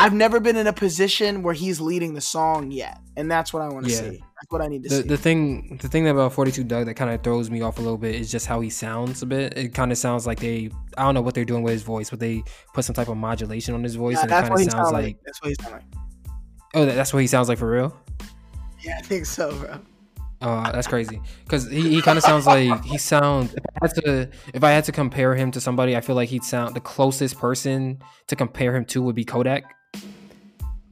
[0.00, 3.62] I've never been in a position where he's leading the song yet, and that's what
[3.62, 3.98] I want to Yeah.
[3.98, 4.22] see.
[4.40, 5.08] That's what I need to The, see.
[5.08, 7.98] the thing the thing about 42 Dugg that kind of throws me off a little
[7.98, 9.58] bit is just how he sounds a bit.
[9.58, 12.10] It kind of sounds like they I don't know what they're doing with his voice,
[12.10, 14.58] but they put some type of modulation on his voice, Yeah, and it kind of
[14.60, 15.16] sounds sounds like, like.
[15.24, 15.84] That's what he sounds like.
[16.74, 17.96] oh, that, that's what he sounds like for real.
[18.84, 19.80] Yeah, I think so, bro.
[20.40, 23.54] Uh, that's crazy because he, he kind of sounds like he sounds.
[23.54, 26.28] If I had to if I had to compare him to somebody, I feel like
[26.28, 29.64] he'd sound the closest person to compare him to would be Kodak.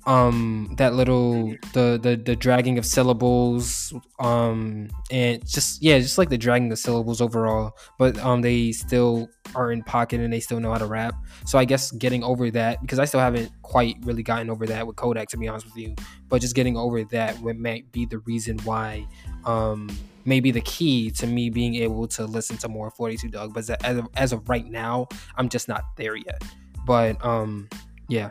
[0.06, 6.28] Um, that little the the the dragging of syllables, um, and just yeah, just like
[6.28, 7.76] the dragging of syllables overall.
[7.98, 11.14] But um, they still are in pocket and they still know how to rap.
[11.44, 14.86] So I guess getting over that because I still haven't quite really gotten over that
[14.86, 15.94] with Kodak to be honest with you.
[16.28, 19.06] But just getting over that would might be the reason why
[19.44, 19.88] um,
[20.24, 23.54] maybe the key to me being able to listen to more 42 Dugg.
[23.54, 26.42] But as of, as of right now, I'm just not there yet.
[26.86, 27.68] But um,
[28.08, 28.30] yeah,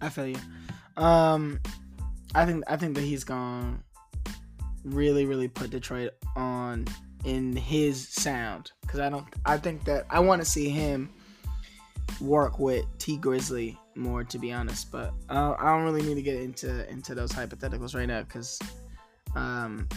[0.00, 0.38] I feel you.
[0.96, 1.60] Um,
[2.34, 3.82] I think I think that he's gone
[4.84, 6.86] really, really put Detroit on
[7.24, 9.26] in his sound because I don't.
[9.44, 11.10] I think that I want to see him
[12.20, 14.90] work with Tee Grizzley more, to be honest.
[14.90, 18.58] But uh, I don't really need to get into into those hypotheticals right now because,
[19.34, 19.88] um,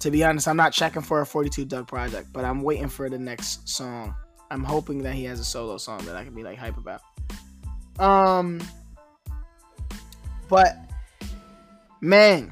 [0.00, 3.08] to be honest, I'm not checking for a 42 Dugg project, but I'm waiting for
[3.08, 4.14] the next song.
[4.50, 7.00] I'm hoping that he has a solo song that I can be like hype about.
[7.98, 8.60] Um.
[10.54, 10.76] But
[12.00, 12.48] man,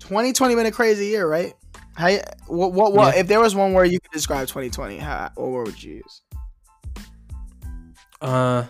[0.00, 1.54] 2020 been a crazy year, right?
[1.94, 3.20] How you- what what, what Yeah.
[3.20, 6.20] if there was one word you could describe 2020, how what word would you use?
[8.20, 8.64] uh,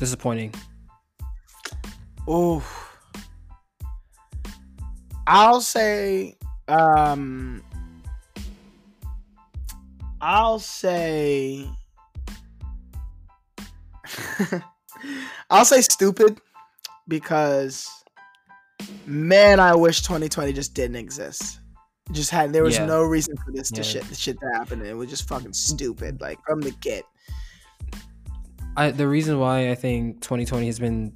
[0.00, 0.52] disappointing.
[2.28, 2.60] Ooh.
[5.28, 7.62] I'll say um
[10.20, 11.68] I'll say
[15.48, 16.40] I'll say stupid
[17.12, 17.86] because
[19.06, 21.60] man, I wish 2020 just didn't exist.
[22.10, 22.86] Just had there was Yeah.
[22.86, 23.82] no reason for this to Yeah.
[23.82, 24.80] shit the shit to happen.
[24.80, 27.04] It was just fucking stupid, like from the get.
[28.78, 31.12] I the reason why I think 2020 has been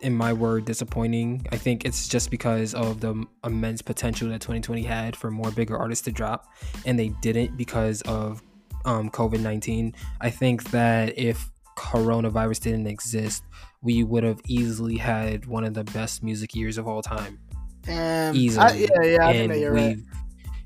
[0.00, 1.44] in my word disappointing.
[1.50, 5.76] I think it's just because of the immense potential that 2020 had for more bigger
[5.76, 6.46] artists to drop,
[6.86, 8.40] and they didn't because of
[8.84, 9.94] um, COVID 19.
[10.20, 13.42] I think that if coronavirus didn't exist,
[13.82, 17.38] we would have easily had one of the best music years of all time.
[17.86, 19.98] And Easily, I, yeah, yeah, I and that you're we've right.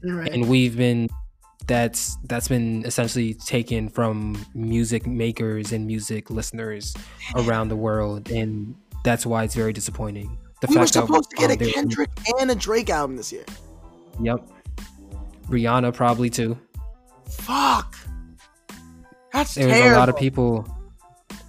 [0.02, 0.32] You're right.
[0.32, 1.08] and we've been
[1.66, 6.94] that's that's been essentially taken from music makers and music listeners
[7.36, 11.36] around the world and that's why it's very disappointing the we were that, supposed to
[11.36, 13.44] get um, a Kendrick and a Drake album this year.
[14.20, 14.46] yep
[15.48, 16.58] rihanna probably too
[17.30, 17.96] Fuck.
[19.32, 19.96] That's there was terrible.
[19.96, 20.66] a lot of people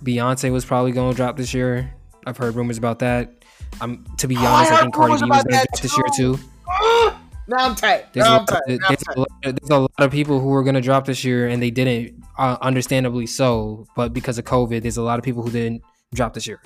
[0.05, 1.93] beyonce was probably going to drop this year
[2.25, 3.43] i've heard rumors about that
[3.81, 5.97] i'm to be Oh, I honest i think cardi b was going to drop this
[5.97, 6.39] year too
[7.47, 8.11] now I'm tight.
[8.13, 8.61] There's, Now a, I'm tight.
[8.67, 11.23] there's, I'm a lot, there's a lot of people who were going to drop this
[11.23, 13.85] year and they didn't, uh, understandably so.
[13.95, 16.59] But because of COVID, there's a lot of people who didn't drop this year,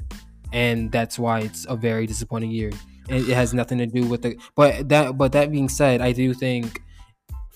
[0.54, 2.72] and that's why it's a very disappointing year.
[3.10, 4.38] It, it has nothing to do with the.
[4.56, 6.82] But that but that being said, I do think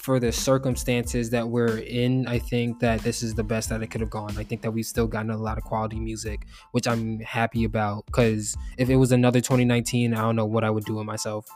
[0.04, 3.88] for the circumstances that we're in, I think that this is the best that it
[3.88, 4.38] could have gone.
[4.38, 8.06] I think that we've still gotten a lot of quality music, which I'm happy about.
[8.08, 11.48] Because if it was another 2019, I don't know what I would do with myself.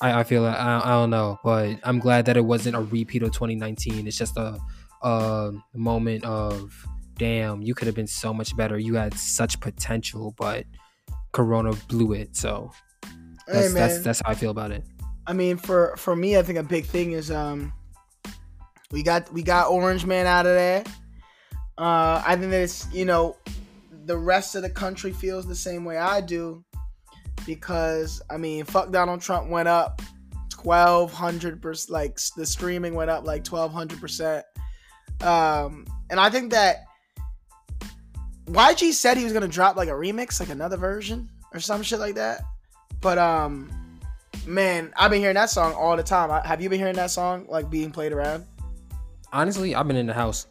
[0.00, 2.80] I, I feel like, I, I don't know, but I'm glad that it wasn't a
[2.80, 4.06] repeat of 2019.
[4.06, 4.56] It's just a,
[5.02, 6.86] a moment of,
[7.18, 8.78] damn, you could have been so much better.
[8.78, 10.64] You had such potential, but
[11.32, 12.36] Corona blew it.
[12.36, 12.70] So
[13.48, 14.84] that's Hey, that's that's how I feel about it.
[15.26, 17.72] I mean, for for me, I think a big thing is um,
[18.92, 20.84] we got we got Orange Man out of there.
[21.78, 23.36] Uh, I think that it's you know,
[24.04, 26.64] the rest of the country feels the same way I do,
[27.46, 30.02] because I mean, fuck Donald Trump went up
[30.50, 31.90] twelve hundred percent.
[31.90, 34.44] Like the streaming went up like twelve hundred percent.
[35.22, 36.84] Um, and I think that
[38.46, 42.00] YG said he was gonna drop like a remix, like another version or some shit
[42.00, 42.42] like that.
[43.00, 43.70] But um,
[44.46, 46.30] man, I've been hearing that song all the time.
[46.30, 48.44] I, have you been hearing that song like being played around?
[49.32, 50.48] Honestly, I've been in the house.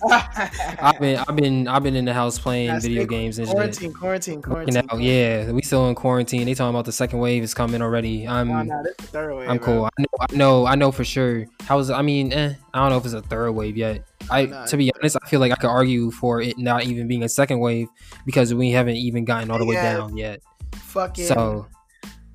[0.10, 3.54] I've been I've been I've been in the house playing That's video games and shit.
[3.54, 5.00] quarantine, quarantine, quarantine.
[5.00, 6.46] yeah, we still in quarantine.
[6.46, 8.28] They talking about the second wave is coming already.
[8.28, 9.84] I'm no, this is third wave, I'm cool.
[9.86, 11.46] I know, I know I know for sure.
[11.62, 14.04] How's I mean, eh, I don't know if it's a third wave yet.
[14.30, 17.24] I to be honest, I feel like I could argue for it not even being
[17.24, 17.88] a second wave
[18.24, 20.40] because we haven't even gotten all the way down yet.
[20.76, 21.66] Fucking, So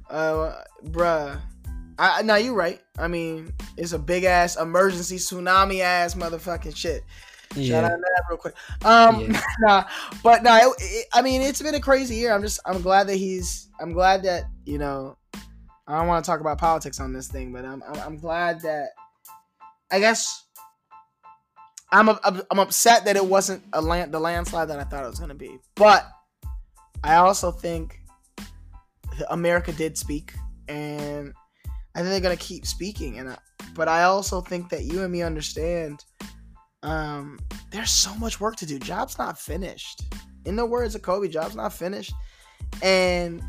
[0.09, 1.39] uh, bruh.
[1.97, 2.81] I, now you're right.
[2.97, 7.03] I mean, it's a big ass emergency tsunami ass motherfucking shit.
[7.53, 8.55] Shout out to that real quick.
[8.83, 9.41] Um, Yeah.
[9.61, 9.83] nah,
[10.23, 12.33] but nah, it, it, I mean, it's been a crazy year.
[12.33, 15.17] I'm just, I'm glad that he's, I'm glad that you know,
[15.87, 18.61] I don't want to talk about politics on this thing, but I'm, I'm, I'm glad
[18.61, 18.89] that,
[19.91, 20.43] I guess,
[21.91, 25.09] I'm, I'm, I'm upset that it wasn't a land, the landslide that I thought it
[25.09, 26.09] was gonna be, but
[27.03, 28.01] I also think
[29.29, 30.33] America did speak,
[30.67, 31.33] and
[31.95, 33.37] I think they're gonna keep speaking, and I,
[33.73, 36.03] but I also think that you and me understand
[36.83, 37.39] um,
[37.71, 38.77] there's so much work to do.
[38.77, 40.03] Job's not finished.
[40.45, 42.13] In the words of Kobe, job's not finished.
[42.83, 43.41] And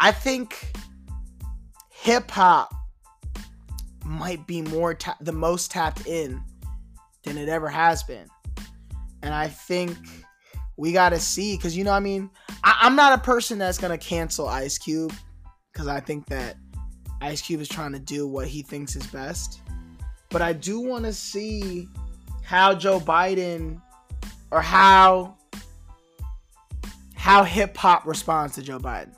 [0.00, 0.72] I think
[1.90, 2.74] hip hop
[4.04, 6.42] might be more ta- the most tapped in
[7.22, 8.26] than it ever has been.
[9.22, 9.96] And I think
[10.76, 12.28] we got to see because you know, I mean,
[12.64, 15.12] I- I'm not a person that's gonna cancel Ice Cube
[15.72, 16.56] because I think that
[17.20, 19.60] Ice Cube is trying to do what he thinks is best.
[20.30, 21.88] But I do want to see
[22.42, 23.80] how Joe Biden
[24.50, 25.36] or how
[27.14, 29.14] how hip hop responds to Joe Biden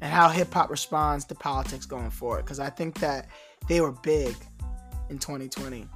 [0.00, 3.28] and how hip hop responds to politics going forward because I think that
[3.68, 4.36] they were big
[5.10, 5.88] in 2020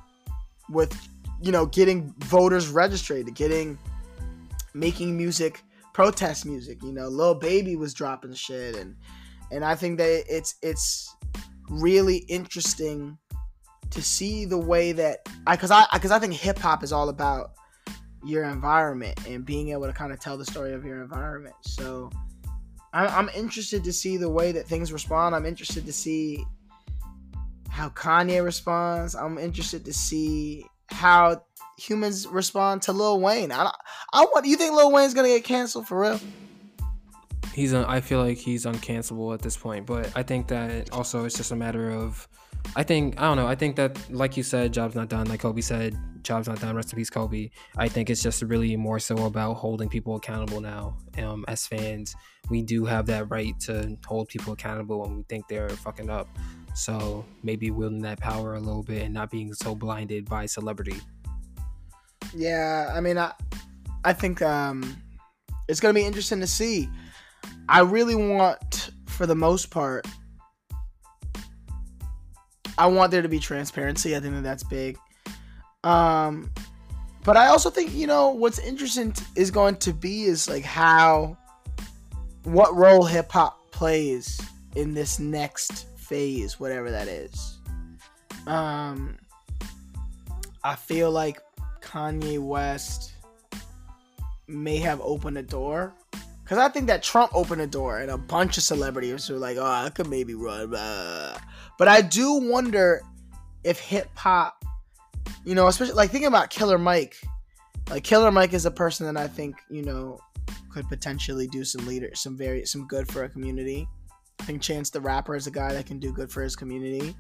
[0.71, 0.97] with
[1.43, 3.79] you know getting voters registered, getting
[4.75, 5.63] making music,
[5.93, 6.83] protest music.
[6.83, 8.97] You know, Lil Baby was dropping shit and
[9.51, 11.15] and I think that it's it's
[11.69, 13.19] really interesting
[13.91, 17.09] to see the way that I because I because I think hip hop is all
[17.09, 17.53] about
[18.25, 21.55] your environment and being able to kind of tell the story of your environment.
[21.63, 22.11] So
[22.93, 25.35] I'm, I'm interested to see the way that things respond.
[25.35, 26.45] I'm interested to see
[27.69, 29.15] how Kanye responds.
[29.15, 31.43] I'm interested to see how
[31.79, 33.53] humans respond to Lil Wayne.
[33.53, 33.71] I
[34.13, 34.47] I want.
[34.47, 36.21] You think Lil Wayne's gonna get canceled for real?
[37.61, 41.25] He's un, I feel like he's uncancelable at this point, but I think that also
[41.25, 42.27] it's just a matter of
[42.77, 43.47] I think I don't know.
[43.47, 45.27] I think that like you said, job's not done.
[45.29, 46.75] Like Kobe said, job's not done.
[46.75, 47.51] Rest in peace, Kobe.
[47.77, 50.97] I think it's just really more so about holding people accountable now.
[51.19, 52.15] Um, as fans,
[52.49, 56.29] we do have that right to hold people accountable when we think they're fucking up.
[56.75, 61.01] So maybe wielding that power a little bit and not being so blinded by celebrity.
[62.35, 63.33] Yeah, I mean, I,
[64.05, 64.97] I think um,
[65.69, 66.89] it's gonna be interesting to see.
[67.69, 70.07] I really want, for the most part,
[72.79, 74.17] I want there to be transparency.
[74.17, 74.99] I think that that's big.
[75.85, 76.51] Um,
[77.25, 81.37] but I also think you know what's interesting is going to be is like how,
[82.45, 84.41] what role hip hop plays
[84.75, 87.59] in this next phase, whatever that is.
[88.47, 89.19] Um,
[90.65, 91.39] I feel like
[91.81, 93.13] Kanye West
[94.49, 95.95] may have opened a door.
[96.51, 99.57] Because I think that Trump opened a door and a bunch of celebrities were like,
[99.57, 100.71] oh, I could maybe run.
[100.71, 103.03] But I do wonder
[103.63, 104.65] if hip hop,
[105.45, 107.15] you know, especially like thinking about Killer Mike.
[107.89, 110.19] Like Killer Mike is a person that I think, you know,
[110.73, 113.87] could potentially do some leader, some very, some good for a community.
[114.41, 117.15] I think Chance the Rapper is a guy that can do good for his community.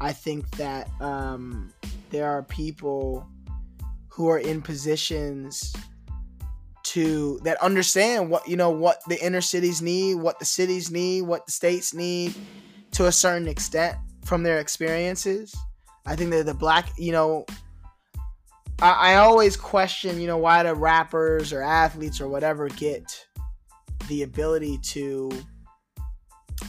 [0.00, 1.74] I think that um,
[2.08, 3.28] there are people
[4.08, 5.74] who are in positions
[6.84, 11.22] to that understand what you know what the inner cities need, what the cities need,
[11.22, 12.34] what the states need
[12.92, 15.54] to a certain extent from their experiences.
[16.06, 17.46] I think that the black, you know,
[18.80, 23.26] I, I always question, you know, why the rappers or athletes or whatever get
[24.08, 25.30] the ability to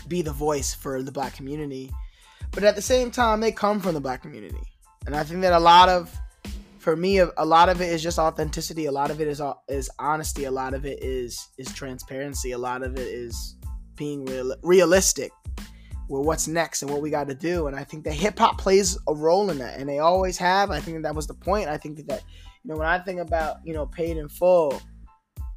[0.07, 1.91] be the voice for the black community.
[2.51, 4.61] But at the same time, they come from the black community.
[5.05, 6.15] And I think that a lot of
[6.83, 8.85] for me a, lot of it is just authenticity.
[8.85, 10.43] A lot of it is is honesty.
[10.43, 12.51] A lot of it is is transparency.
[12.51, 13.55] A lot of it is
[13.95, 15.31] being real, realistic
[16.09, 17.67] with what's next and what we got to do.
[17.67, 20.71] And i think that hip hop plays a role in that and they always have.
[20.71, 21.69] I think that, that was the point.
[21.69, 22.23] I think that, that
[22.63, 24.81] you know when i think about you know paid in full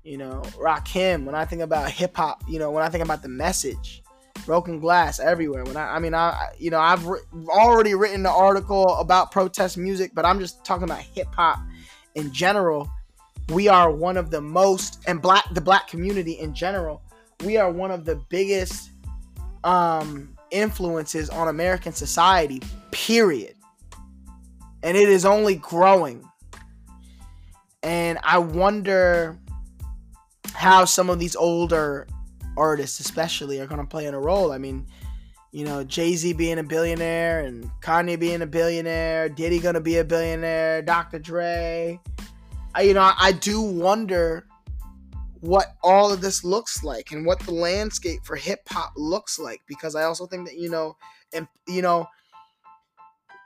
[0.02, 3.22] you know Rakim when i think about hip hop you know when i think about
[3.22, 4.02] the message
[4.44, 5.64] broken glass everywhere.
[5.64, 9.78] When I, I mean, I, you know, I've ri- already written the article about protest
[9.78, 11.58] music, but I'm just talking about hip hop
[12.14, 12.90] in general.
[13.50, 17.02] We are one of the most, and black, the black community in general,
[17.44, 18.90] we are one of the biggest
[19.64, 22.60] um, influences on American society.
[22.90, 23.54] Period.
[24.82, 26.24] And it is only growing.
[27.82, 29.38] And I wonder
[30.54, 32.06] how some of these older
[32.56, 34.52] artists especially are going to play in a role.
[34.52, 34.86] I mean,
[35.52, 39.80] you know, Jay Z being a billionaire and Kanye being a billionaire, Diddy going to
[39.80, 41.18] be a billionaire, Dr.
[41.18, 42.00] Dre.
[42.74, 44.46] I, you know, I, do wonder
[45.40, 49.62] what all of this looks like and what the landscape for hip hop looks like
[49.66, 50.96] because I also think that you know,
[51.32, 52.06] and you know,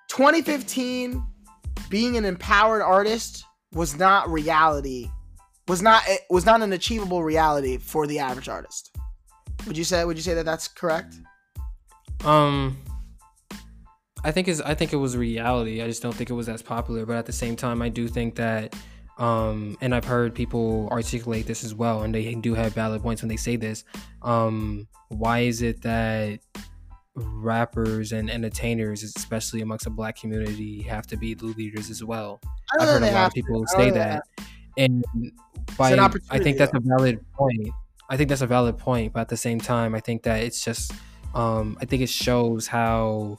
[0.09, 1.25] 2015
[1.89, 5.09] being an empowered artist was not reality
[5.69, 8.91] was not was not an achievable reality for the average artist.
[9.67, 10.05] Would you say?
[10.05, 11.15] Would you say that that's correct?
[12.25, 12.77] Um,
[14.25, 15.83] I think is I think it was reality.
[15.83, 17.07] I just don't think it was as popular.
[17.07, 18.75] But at the same time, I do think that,
[19.19, 23.23] um, and I've heard people articulate this as well, and they do have valid points
[23.23, 23.85] when they say this.
[24.23, 26.41] Um, why is it that
[27.15, 32.41] rappers and entertainers, especially amongst the black community, have to be the leaders as well?
[32.79, 34.23] I've heard a lot of people say that,
[34.77, 35.05] and
[35.77, 35.97] by
[36.31, 37.71] I think that's a valid point.
[38.11, 40.65] I think that's a valid point, but at the same time, I think that it's
[40.65, 40.93] just
[41.35, 43.39] um, I think it shows how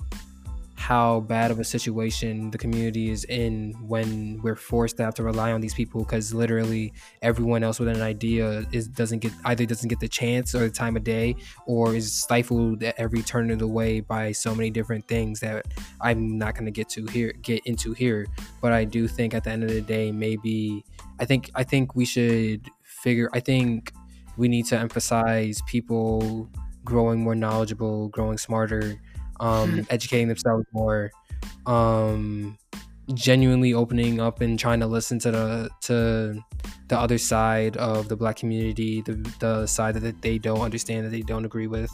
[0.81, 5.21] how bad of a situation the community is in when we're forced to have to
[5.21, 6.91] rely on these people because literally
[7.21, 10.71] everyone else with an idea is doesn't get either doesn't get the chance or the
[10.71, 11.35] time of day
[11.67, 15.67] or is stifled at every turn of the way by so many different things that
[16.01, 18.25] I'm not going to get to here get into here.
[18.59, 20.83] But I do think at the end of the day maybe
[21.19, 23.93] I think I think we should figure I think
[24.37, 26.49] we need to emphasize people
[26.83, 28.99] growing more knowledgeable, growing smarter,
[29.39, 31.11] um, educating themselves more,
[31.65, 32.57] um,
[33.13, 36.43] genuinely opening up and trying to listen to the to
[36.87, 41.09] the other side of the black community, the the side that they don't understand, that
[41.09, 41.91] they don't agree with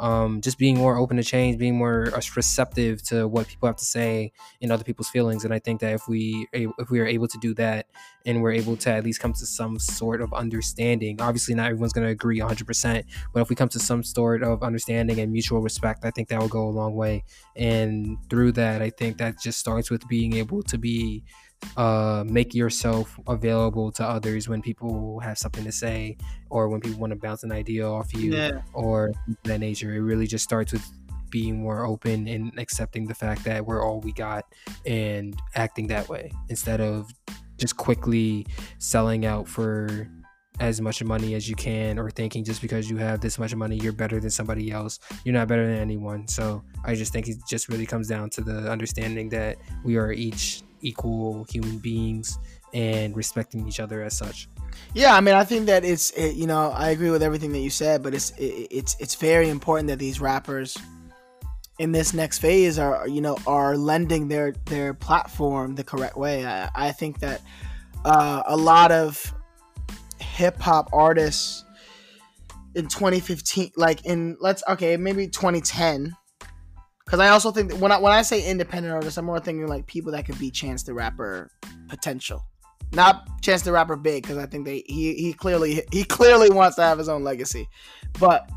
[0.00, 3.76] um, just being more open to change, being more uh, receptive to what people have
[3.76, 5.44] to say and other people's feelings.
[5.44, 7.86] And I think that if we if we are able to do that,
[8.26, 11.92] and we're able to at least come to some sort of understanding, obviously not everyone's
[11.92, 15.60] going to agree 100%, but if we come to some sort of understanding and mutual
[15.60, 17.24] respect, I think that will go a long way.
[17.56, 21.24] And through that, I think that just starts with being able to be
[21.76, 26.16] uh, make yourself available to others when people have something to say
[26.48, 28.62] or when people want to bounce an idea off you yeah.
[28.72, 29.12] or
[29.44, 29.94] that nature.
[29.94, 30.84] It really just starts with
[31.30, 34.44] being more open and accepting the fact that we're all we got
[34.84, 37.10] and acting that way instead of
[37.56, 38.46] just quickly
[38.78, 40.08] selling out for
[40.58, 43.76] as much money as you can or thinking just because you have this much money
[43.76, 47.36] you're better than somebody else you're not better than anyone so i just think it
[47.48, 52.38] just really comes down to the understanding that we are each equal human beings
[52.72, 54.48] and respecting each other as such.
[54.94, 57.60] Yeah, I mean, I think that it's it, you know I agree with everything that
[57.60, 60.76] you said, but it's it, it's it's very important that these rappers
[61.78, 66.46] in this next phase are you know are lending their their platform the correct way.
[66.46, 67.40] I, I think that
[68.04, 69.34] uh, a lot of
[70.18, 71.64] hip hop artists
[72.74, 76.16] in 2015, like in let's okay maybe 2010
[77.10, 79.66] because I also think that when I when I say independent artists, I'm more thinking
[79.66, 81.50] like people that could be Chance the Rapper
[81.88, 82.46] potential,
[82.92, 86.76] not Chance the Rapper big because I think they he he clearly he clearly wants
[86.76, 87.68] to have his own legacy,
[88.20, 88.48] but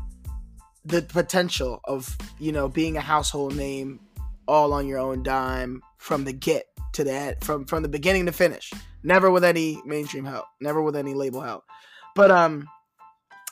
[0.84, 3.98] the potential of you know being a household name
[4.46, 8.32] all on your own dime from the get to end, from from the beginning to
[8.32, 11.64] finish, never with any mainstream help, never with any label help,
[12.14, 12.68] but um.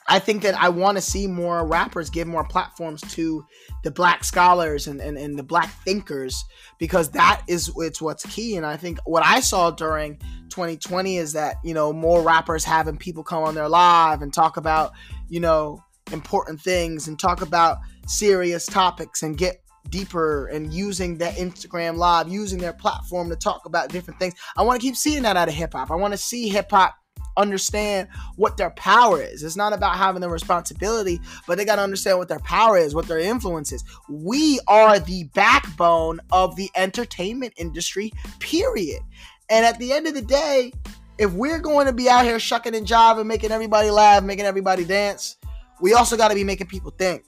[0.08, 3.44] I think that I want to see more rappers give more platforms to
[3.84, 6.44] the black scholars and, and, and the black thinkers
[6.78, 8.56] because that is it's what's key.
[8.56, 10.18] And I think what I saw during
[10.50, 14.56] 2020 is that, you know, more rappers having people come on their live and talk
[14.56, 14.92] about,
[15.28, 15.82] you know,
[16.12, 22.28] important things and talk about serious topics and get deeper and using that Instagram live,
[22.28, 24.34] using their platform to talk about different things.
[24.56, 25.90] I want to keep seeing that out of hip hop.
[25.90, 26.94] I want to see hip hop
[27.36, 29.42] understand what their power is.
[29.42, 32.94] It's not about having the responsibility, but they got to understand what their power is,
[32.94, 33.84] what their influence is.
[34.08, 39.02] We are the backbone of the entertainment industry, period.
[39.50, 40.72] And at the end of the day,
[41.18, 44.84] if we're going to be out here shucking and jiving, making everybody laugh, making everybody
[44.84, 45.36] dance,
[45.80, 47.24] we also got to be making people think.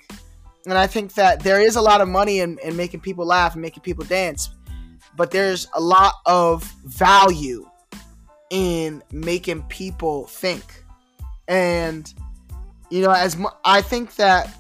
[0.66, 3.52] And I think that there is a lot of money in, in making people laugh
[3.52, 4.50] and making people dance,
[5.16, 7.68] but there's a lot of value
[8.50, 10.84] in making people think.
[11.48, 12.12] And
[12.90, 14.54] you know, as mu- I think that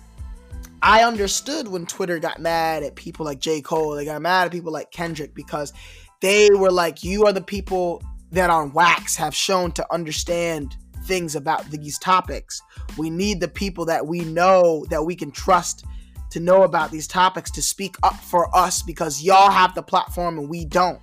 [0.82, 3.60] I understood when Twitter got mad at people like J.
[3.60, 5.72] Cole, they got mad at people like Kendrick because
[6.20, 11.36] they were like, you are the people that on wax have shown to understand things
[11.36, 12.60] about these topics.
[12.98, 15.84] We need the people that we know that we can trust
[16.30, 20.38] to know about these topics to speak up for us because y'all have the platform
[20.38, 21.00] and we don't.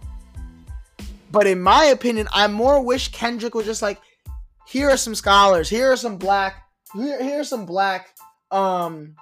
[1.31, 4.01] But in my opinion, I more wish Kendrick was just like,
[4.67, 6.63] here are some scholars, here are some black,
[6.93, 8.13] here, here are some black,
[8.51, 9.15] um,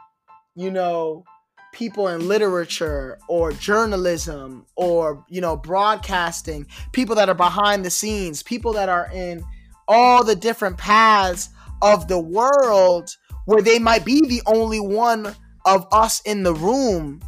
[0.55, 1.24] you know,
[1.72, 8.41] people in literature or journalism or you know broadcasting people that are behind the scenes
[8.41, 9.43] people that are in
[9.88, 11.49] all the different paths
[11.82, 15.36] of the world where they might be the only one
[15.66, 17.22] of us in the room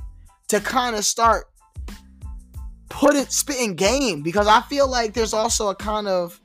[0.47, 1.45] to kind of start
[2.92, 6.39] put it spit in game because I feel like there's also a kind of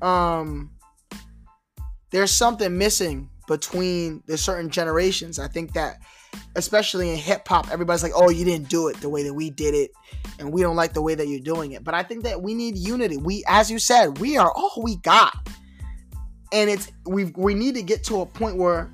[0.00, 0.70] um
[2.10, 5.38] there's something missing between the certain generations.
[5.38, 5.98] I think that
[6.56, 9.50] especially in hip hop, everybody's like, "Oh, you didn't do it the way that we
[9.50, 9.90] did it,
[10.38, 12.54] and we don't like the way that you're doing it." But I think that we
[12.54, 13.16] need unity.
[13.16, 15.34] We, as you said, we are all we got,
[16.52, 18.90] and it's we we need to get to a point where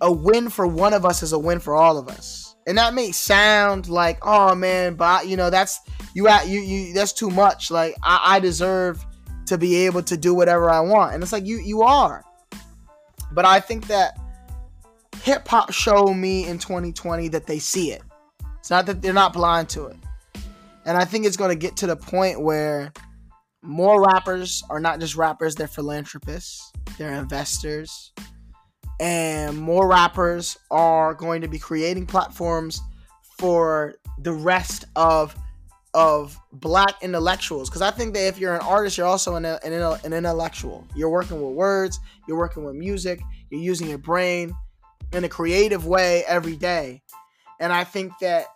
[0.00, 2.51] a win for one of us is a win for all of us.
[2.66, 5.80] And that may sound like, oh man, but you know, that's
[6.14, 7.70] you at you you that's too much.
[7.70, 9.04] Like I, I deserve
[9.46, 11.14] to be able to do whatever I want.
[11.14, 12.24] And it's like you you are.
[13.32, 14.18] But I think that
[15.22, 18.02] hip hop showed me in 2020 that they see it.
[18.58, 19.96] It's not that they're not blind to it.
[20.84, 22.92] And I think it's going to get to the point where
[23.62, 28.12] more rappers are not just rappers, they're philanthropists, they're investors,
[29.00, 32.80] and more rappers are going to be creating platforms
[33.38, 35.36] for the rest of
[35.94, 37.68] of black intellectuals.
[37.68, 40.86] Because i think that if you're an artist you're also an, an, an intellectual.
[40.94, 43.20] You're working with words you're working with music
[43.50, 44.54] you're using your brain
[45.12, 47.02] in a creative way every day.
[47.60, 48.46] And i think that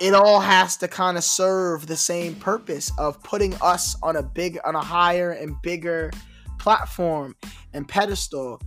[0.00, 4.22] it all has to kind of serve the same purpose of putting us on a
[4.22, 6.10] big on a higher and bigger
[6.58, 7.34] platform
[7.72, 8.60] and pedestal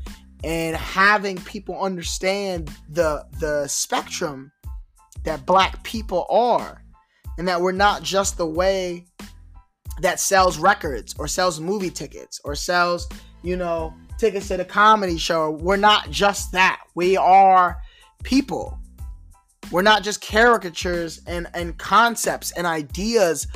[0.43, 4.51] and having people understand the the spectrum
[5.23, 6.83] that black people are
[7.37, 9.05] and that we're not just the way
[10.01, 13.07] that sells records or sells movie tickets or sells
[13.43, 15.49] you know tickets to the comedy show.
[15.49, 16.79] We're not just that.
[16.93, 17.77] We are
[18.23, 18.77] people.
[19.71, 23.47] We're not just caricatures and and concepts and ideas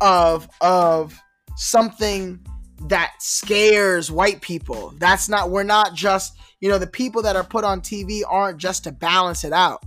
[0.00, 1.18] of of
[1.56, 2.44] something
[2.82, 4.94] that scares white people.
[4.98, 8.58] That's not, we're not just, you know, the people that are put on TV aren't
[8.58, 9.84] just to balance it out.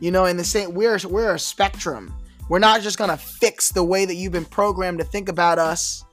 [0.00, 2.14] You know, in the same, we're, we're a spectrum.
[2.48, 5.58] We're not just going to fix the way that you've been programmed to think about
[5.58, 6.04] us.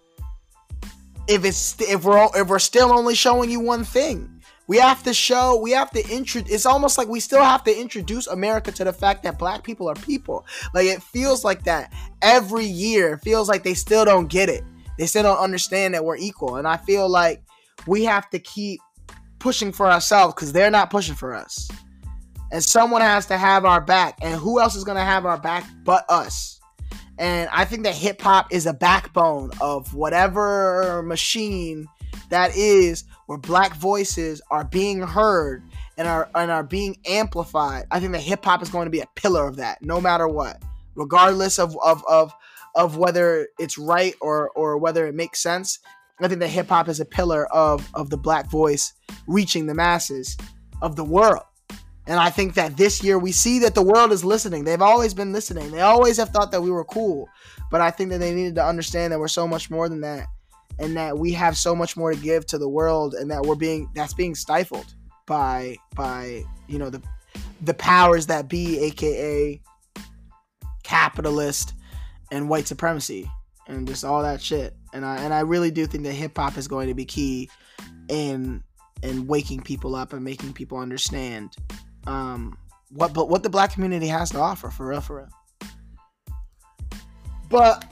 [1.28, 4.30] If it's, if we're, if we're still only showing you one thing.
[4.66, 7.78] We have to show, we have to introduce, it's almost like we still have to
[7.78, 10.46] introduce America to the fact that black people are people.
[10.74, 13.16] Like it feels like that every year.
[13.16, 14.64] It feels like they still don't get it
[14.98, 16.58] they still don't understand that we're equal.
[16.58, 17.44] And I feel like
[17.88, 18.80] we have to keep
[19.40, 21.70] pushing for ourselves because they're not pushing for us.
[22.52, 24.18] And someone has to have our back.
[24.22, 26.60] And who else is going to have our back but us?
[27.18, 31.88] And I think that hip hop is a backbone of whatever machine
[32.30, 35.64] that is where black voices are being heard
[35.98, 37.86] and are and are being amplified.
[37.92, 40.28] I think that hip hop is going to be a pillar of that, no matter
[40.28, 40.62] what.
[40.96, 42.34] Regardless of, of, of
[42.76, 45.80] of whether it's right or or whether it makes sense.
[46.20, 48.94] I think that hip hop is a pillar of of the black voice
[49.28, 50.38] reaching the masses
[50.82, 51.44] of the world.
[52.06, 54.64] And I think that this year we see that the world is listening.
[54.66, 55.72] They've always been listening.
[55.72, 57.30] They always have thought that we were cool.
[57.72, 60.28] But I think that they needed to understand that we're so much more than that.
[60.80, 63.56] and that we have so much more to give to the world and that we're
[63.56, 64.96] being that's being stifled
[65.28, 67.02] by by you know the
[67.62, 69.62] the powers that be aka
[70.84, 71.74] capitalist
[72.34, 73.30] and white supremacy
[73.68, 76.58] and just all that shit and I and I really do think that hip hop
[76.58, 77.50] is going to be key
[78.10, 78.62] in
[79.02, 81.56] in waking people up and making people understand
[82.08, 82.58] um
[82.90, 85.30] what but what the black community has to offer for real for real
[87.50, 87.86] but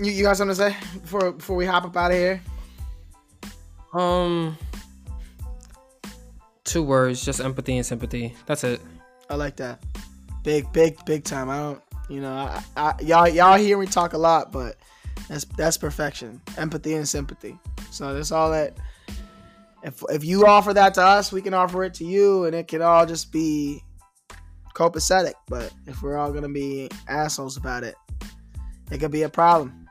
[0.00, 2.42] you, you got something to say before before we hop up out of here?
[3.92, 4.56] Um,
[6.64, 8.34] two words, just empathy and sympathy.
[8.46, 8.80] That's it.
[9.28, 9.82] I like that.
[10.42, 11.50] Big, big, big time.
[11.50, 11.82] I don't,
[12.12, 14.76] you know, I, I, y'all, y'all hear me talk a lot, but
[15.28, 16.40] that's that's perfection.
[16.56, 17.58] Empathy and sympathy.
[17.90, 18.76] So that's all that.
[19.82, 22.68] If if you offer that to us, we can offer it to you, and it
[22.68, 23.82] can all just be
[24.74, 25.34] copacetic.
[25.48, 27.94] But if we're all gonna be assholes about it,
[28.90, 29.82] it could be a problem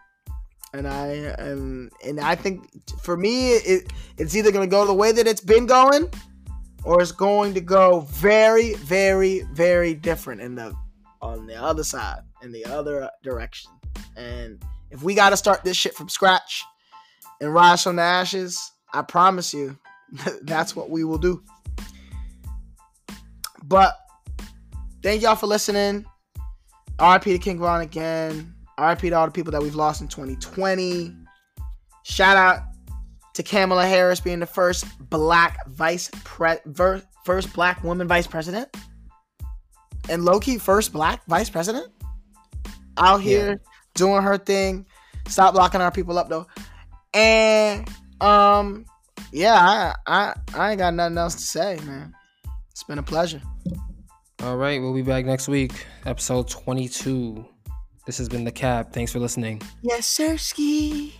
[0.73, 1.07] and I
[1.37, 2.67] and and I think
[3.01, 6.09] for me it it's either to go the way that it's been going,
[6.83, 10.73] or it's going to go very very very different in the
[11.21, 13.71] on the other side in the other direction.
[14.15, 16.63] And if we got to start this shit from scratch
[17.39, 19.77] and rise from the ashes, I promise you,
[20.41, 21.43] that's what we will do.
[23.63, 23.95] But
[25.01, 26.05] thank y'all for listening.
[27.01, 28.53] RIP to King Von again.
[28.79, 31.15] RIP to all the people that we've lost in 2020.
[32.03, 32.63] Shout out
[33.33, 38.75] to Kamala Harris being the first black vice pre ver, first black woman vice president.
[40.11, 41.87] And Loki first black vice president.
[42.97, 43.55] Out here yeah.
[43.95, 44.85] doing her thing.
[45.27, 46.45] Stop locking our people up though.
[47.13, 47.89] And
[48.19, 48.85] um
[49.31, 52.13] yeah, I I I ain't got nothing else to say, man.
[52.69, 53.41] It's been a pleasure.
[54.43, 57.45] All right, we'll be back next week, episode 22.
[58.05, 58.91] This has been The Cap.
[58.91, 59.61] Thanks for listening.
[59.81, 61.13] Yes, sir, ski.